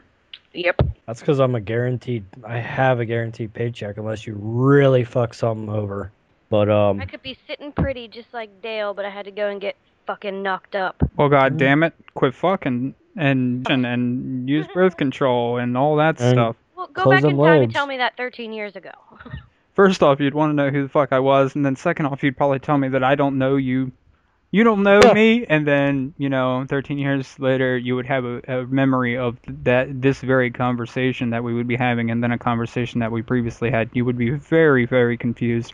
Yep. 0.52 0.82
That's 1.06 1.20
because 1.20 1.38
I'm 1.38 1.54
a 1.54 1.60
guaranteed. 1.60 2.24
I 2.44 2.58
have 2.58 2.98
a 2.98 3.04
guaranteed 3.04 3.54
paycheck 3.54 3.98
unless 3.98 4.26
you 4.26 4.34
really 4.36 5.04
fuck 5.04 5.32
something 5.32 5.68
over. 5.68 6.10
But 6.50 6.68
um, 6.68 7.00
I 7.00 7.06
could 7.06 7.22
be 7.22 7.38
sitting 7.46 7.72
pretty 7.72 8.08
just 8.08 8.34
like 8.34 8.60
Dale, 8.60 8.92
but 8.92 9.04
I 9.04 9.10
had 9.10 9.24
to 9.24 9.30
go 9.30 9.48
and 9.48 9.60
get 9.60 9.76
fucking 10.06 10.42
knocked 10.42 10.74
up. 10.74 11.02
Well, 11.16 11.28
god 11.28 11.56
damn 11.56 11.82
it, 11.84 11.94
quit 12.14 12.34
fucking 12.34 12.94
and 13.16 13.70
and, 13.70 13.86
and 13.86 14.48
use 14.48 14.66
birth 14.74 14.96
control 14.96 15.58
and 15.58 15.78
all 15.78 15.96
that 15.96 16.20
and 16.20 16.32
stuff. 16.32 16.56
Well, 16.76 16.88
go 16.88 17.08
back 17.08 17.22
in 17.22 17.30
time 17.30 17.38
legs. 17.38 17.62
and 17.64 17.72
tell 17.72 17.86
me 17.86 17.96
that 17.98 18.16
13 18.16 18.52
years 18.52 18.74
ago. 18.74 18.90
First 19.74 20.02
off, 20.02 20.18
you'd 20.18 20.34
want 20.34 20.50
to 20.50 20.54
know 20.54 20.70
who 20.70 20.82
the 20.82 20.88
fuck 20.88 21.12
I 21.12 21.20
was, 21.20 21.54
and 21.54 21.64
then 21.64 21.76
second 21.76 22.06
off, 22.06 22.22
you'd 22.22 22.36
probably 22.36 22.58
tell 22.58 22.76
me 22.76 22.88
that 22.88 23.04
I 23.04 23.14
don't 23.14 23.38
know 23.38 23.56
you. 23.56 23.92
You 24.52 24.64
don't 24.64 24.82
know 24.82 25.00
me, 25.14 25.46
and 25.48 25.64
then 25.64 26.12
you 26.18 26.28
know, 26.28 26.66
13 26.68 26.98
years 26.98 27.38
later, 27.38 27.78
you 27.78 27.94
would 27.94 28.06
have 28.06 28.24
a, 28.24 28.40
a 28.48 28.66
memory 28.66 29.16
of 29.16 29.38
that 29.46 30.02
this 30.02 30.20
very 30.20 30.50
conversation 30.50 31.30
that 31.30 31.44
we 31.44 31.54
would 31.54 31.68
be 31.68 31.76
having, 31.76 32.10
and 32.10 32.22
then 32.22 32.32
a 32.32 32.38
conversation 32.38 32.98
that 33.00 33.12
we 33.12 33.22
previously 33.22 33.70
had. 33.70 33.90
You 33.92 34.04
would 34.04 34.18
be 34.18 34.30
very, 34.30 34.86
very 34.86 35.16
confused, 35.16 35.72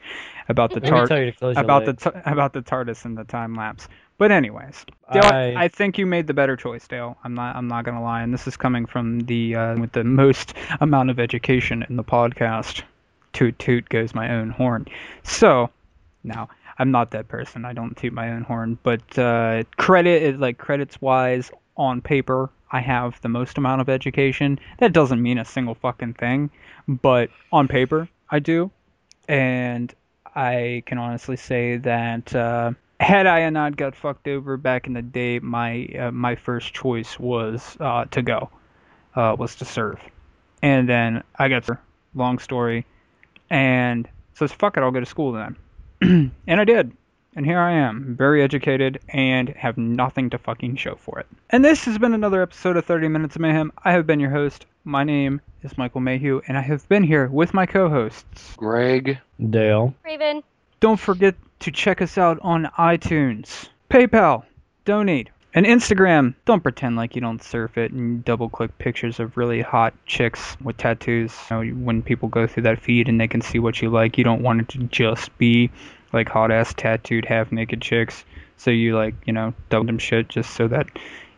about 0.50 0.74
the 0.74 0.80
tar- 0.80 1.08
about 1.56 1.86
the 1.86 1.94
t- 1.94 2.20
about 2.26 2.52
the 2.52 2.60
TARDIS 2.60 3.06
and 3.06 3.16
the 3.16 3.24
time 3.24 3.54
lapse. 3.54 3.88
But 4.18 4.30
anyways, 4.30 4.84
Dale, 5.12 5.24
I... 5.24 5.54
I 5.56 5.68
think 5.68 5.98
you 5.98 6.06
made 6.06 6.26
the 6.26 6.34
better 6.34 6.56
choice, 6.56 6.86
Dale. 6.86 7.16
I'm 7.24 7.34
not 7.34 7.56
I'm 7.56 7.68
not 7.68 7.84
gonna 7.86 8.02
lie, 8.02 8.22
and 8.22 8.32
this 8.32 8.46
is 8.46 8.58
coming 8.58 8.84
from 8.84 9.20
the 9.20 9.54
uh, 9.54 9.80
with 9.80 9.92
the 9.92 10.04
most 10.04 10.52
amount 10.80 11.08
of 11.08 11.18
education 11.18 11.86
in 11.88 11.96
the 11.96 12.04
podcast. 12.04 12.82
Toot 13.32 13.58
toot 13.58 13.88
goes 13.88 14.14
my 14.14 14.32
own 14.32 14.50
horn. 14.50 14.86
So 15.22 15.70
now 16.24 16.48
I'm 16.78 16.90
not 16.90 17.10
that 17.12 17.28
person. 17.28 17.64
I 17.64 17.72
don't 17.72 17.96
toot 17.96 18.12
my 18.12 18.30
own 18.30 18.42
horn, 18.42 18.78
but 18.82 19.18
uh, 19.18 19.64
credit 19.76 20.22
is 20.22 20.38
like 20.38 20.58
credits 20.58 21.00
wise 21.00 21.50
on 21.76 22.00
paper. 22.00 22.50
I 22.70 22.80
have 22.80 23.20
the 23.22 23.28
most 23.28 23.58
amount 23.58 23.80
of 23.80 23.88
education. 23.88 24.58
That 24.78 24.92
doesn't 24.92 25.22
mean 25.22 25.38
a 25.38 25.44
single 25.44 25.74
fucking 25.74 26.14
thing, 26.14 26.50
but 26.86 27.30
on 27.52 27.68
paper 27.68 28.08
I 28.30 28.40
do. 28.40 28.70
And 29.28 29.94
I 30.34 30.82
can 30.86 30.98
honestly 30.98 31.36
say 31.36 31.78
that 31.78 32.34
uh, 32.34 32.72
had 33.00 33.26
I 33.26 33.48
not 33.50 33.76
got 33.76 33.94
fucked 33.94 34.28
over 34.28 34.56
back 34.56 34.86
in 34.86 34.92
the 34.92 35.02
day, 35.02 35.38
my 35.38 35.86
uh, 35.98 36.10
my 36.10 36.34
first 36.34 36.74
choice 36.74 37.18
was 37.18 37.76
uh, 37.80 38.04
to 38.06 38.22
go, 38.22 38.50
uh, 39.14 39.36
was 39.38 39.56
to 39.56 39.64
serve, 39.64 40.00
and 40.62 40.88
then 40.88 41.22
I 41.38 41.48
got 41.48 41.68
long 42.14 42.38
story, 42.38 42.86
and 43.50 44.08
so 44.34 44.44
it's 44.44 44.54
fuck 44.54 44.76
it, 44.76 44.80
I'll 44.80 44.90
go 44.90 45.00
to 45.00 45.06
school 45.06 45.32
then, 45.32 45.56
and 46.46 46.60
I 46.60 46.62
did, 46.62 46.92
and 47.34 47.44
here 47.44 47.58
I 47.58 47.72
am, 47.72 48.14
very 48.16 48.40
educated 48.40 49.00
and 49.08 49.48
have 49.48 49.76
nothing 49.76 50.30
to 50.30 50.38
fucking 50.38 50.76
show 50.76 50.94
for 50.94 51.18
it. 51.18 51.26
And 51.50 51.64
this 51.64 51.84
has 51.86 51.98
been 51.98 52.14
another 52.14 52.42
episode 52.42 52.76
of 52.76 52.84
30 52.84 53.08
Minutes 53.08 53.34
of 53.34 53.42
Mayhem. 53.42 53.72
I 53.84 53.90
have 53.90 54.06
been 54.06 54.20
your 54.20 54.30
host. 54.30 54.66
My 54.84 55.02
name 55.02 55.40
is 55.62 55.76
Michael 55.76 56.00
Mayhew, 56.00 56.42
and 56.46 56.56
I 56.56 56.60
have 56.60 56.88
been 56.88 57.02
here 57.02 57.26
with 57.26 57.52
my 57.54 57.66
co-hosts, 57.66 58.54
Greg, 58.56 59.18
Dale, 59.50 59.94
Raven. 60.04 60.44
Don't 60.78 61.00
forget 61.00 61.34
to 61.60 61.72
check 61.72 62.00
us 62.00 62.16
out 62.16 62.38
on 62.40 62.70
iTunes, 62.78 63.68
PayPal, 63.90 64.44
donate, 64.84 65.30
and 65.56 65.64
Instagram. 65.64 66.34
Don't 66.44 66.62
pretend 66.62 66.96
like 66.96 67.14
you 67.14 67.22
don't 67.22 67.42
surf 67.42 67.78
it 67.78 67.90
and 67.90 68.22
double 68.24 68.50
click 68.50 68.76
pictures 68.78 69.18
of 69.18 69.36
really 69.38 69.62
hot 69.62 69.94
chicks 70.04 70.56
with 70.60 70.76
tattoos. 70.76 71.34
You 71.50 71.64
know, 71.64 71.84
when 71.84 72.02
people 72.02 72.28
go 72.28 72.46
through 72.46 72.64
that 72.64 72.80
feed 72.80 73.08
and 73.08 73.18
they 73.18 73.26
can 73.26 73.40
see 73.40 73.58
what 73.58 73.80
you 73.80 73.88
like, 73.88 74.18
you 74.18 74.22
don't 74.22 74.42
want 74.42 74.60
it 74.60 74.68
to 74.68 74.78
just 74.84 75.36
be 75.38 75.70
like 76.12 76.28
hot 76.28 76.50
ass 76.50 76.74
tattooed 76.74 77.24
half 77.24 77.52
naked 77.52 77.80
chicks. 77.80 78.24
So 78.56 78.70
you 78.70 78.96
like, 78.96 79.14
you 79.26 79.32
know, 79.32 79.54
double 79.68 79.86
them 79.86 79.98
shit 79.98 80.28
just 80.28 80.50
so 80.54 80.68
that, 80.68 80.86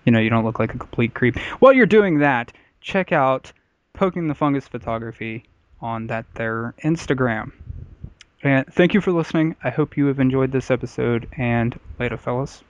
you 0.05 0.13
know, 0.13 0.19
you 0.19 0.31
don't 0.31 0.45
look 0.45 0.59
like 0.59 0.75
a 0.75 0.79
complete 0.79 1.15
creep. 1.15 1.39
While 1.61 1.73
you're 1.73 1.87
doing 1.87 2.19
that, 2.19 2.53
check 2.81 3.13
out 3.13 3.53
Poking 3.93 4.29
the 4.29 4.35
Fungus 4.35 4.69
Photography 4.69 5.45
on 5.81 6.07
that 6.09 6.27
their 6.35 6.75
Instagram. 6.85 7.53
And 8.43 8.67
thank 8.73 8.95
you 8.95 9.01
for 9.01 9.11
listening. 9.11 9.57
I 9.65 9.71
hope 9.71 9.97
you 9.97 10.07
have 10.07 10.21
enjoyed 10.21 10.53
this 10.53 10.71
episode, 10.71 11.29
and 11.37 11.79
later, 11.99 12.17
fellas. 12.17 12.63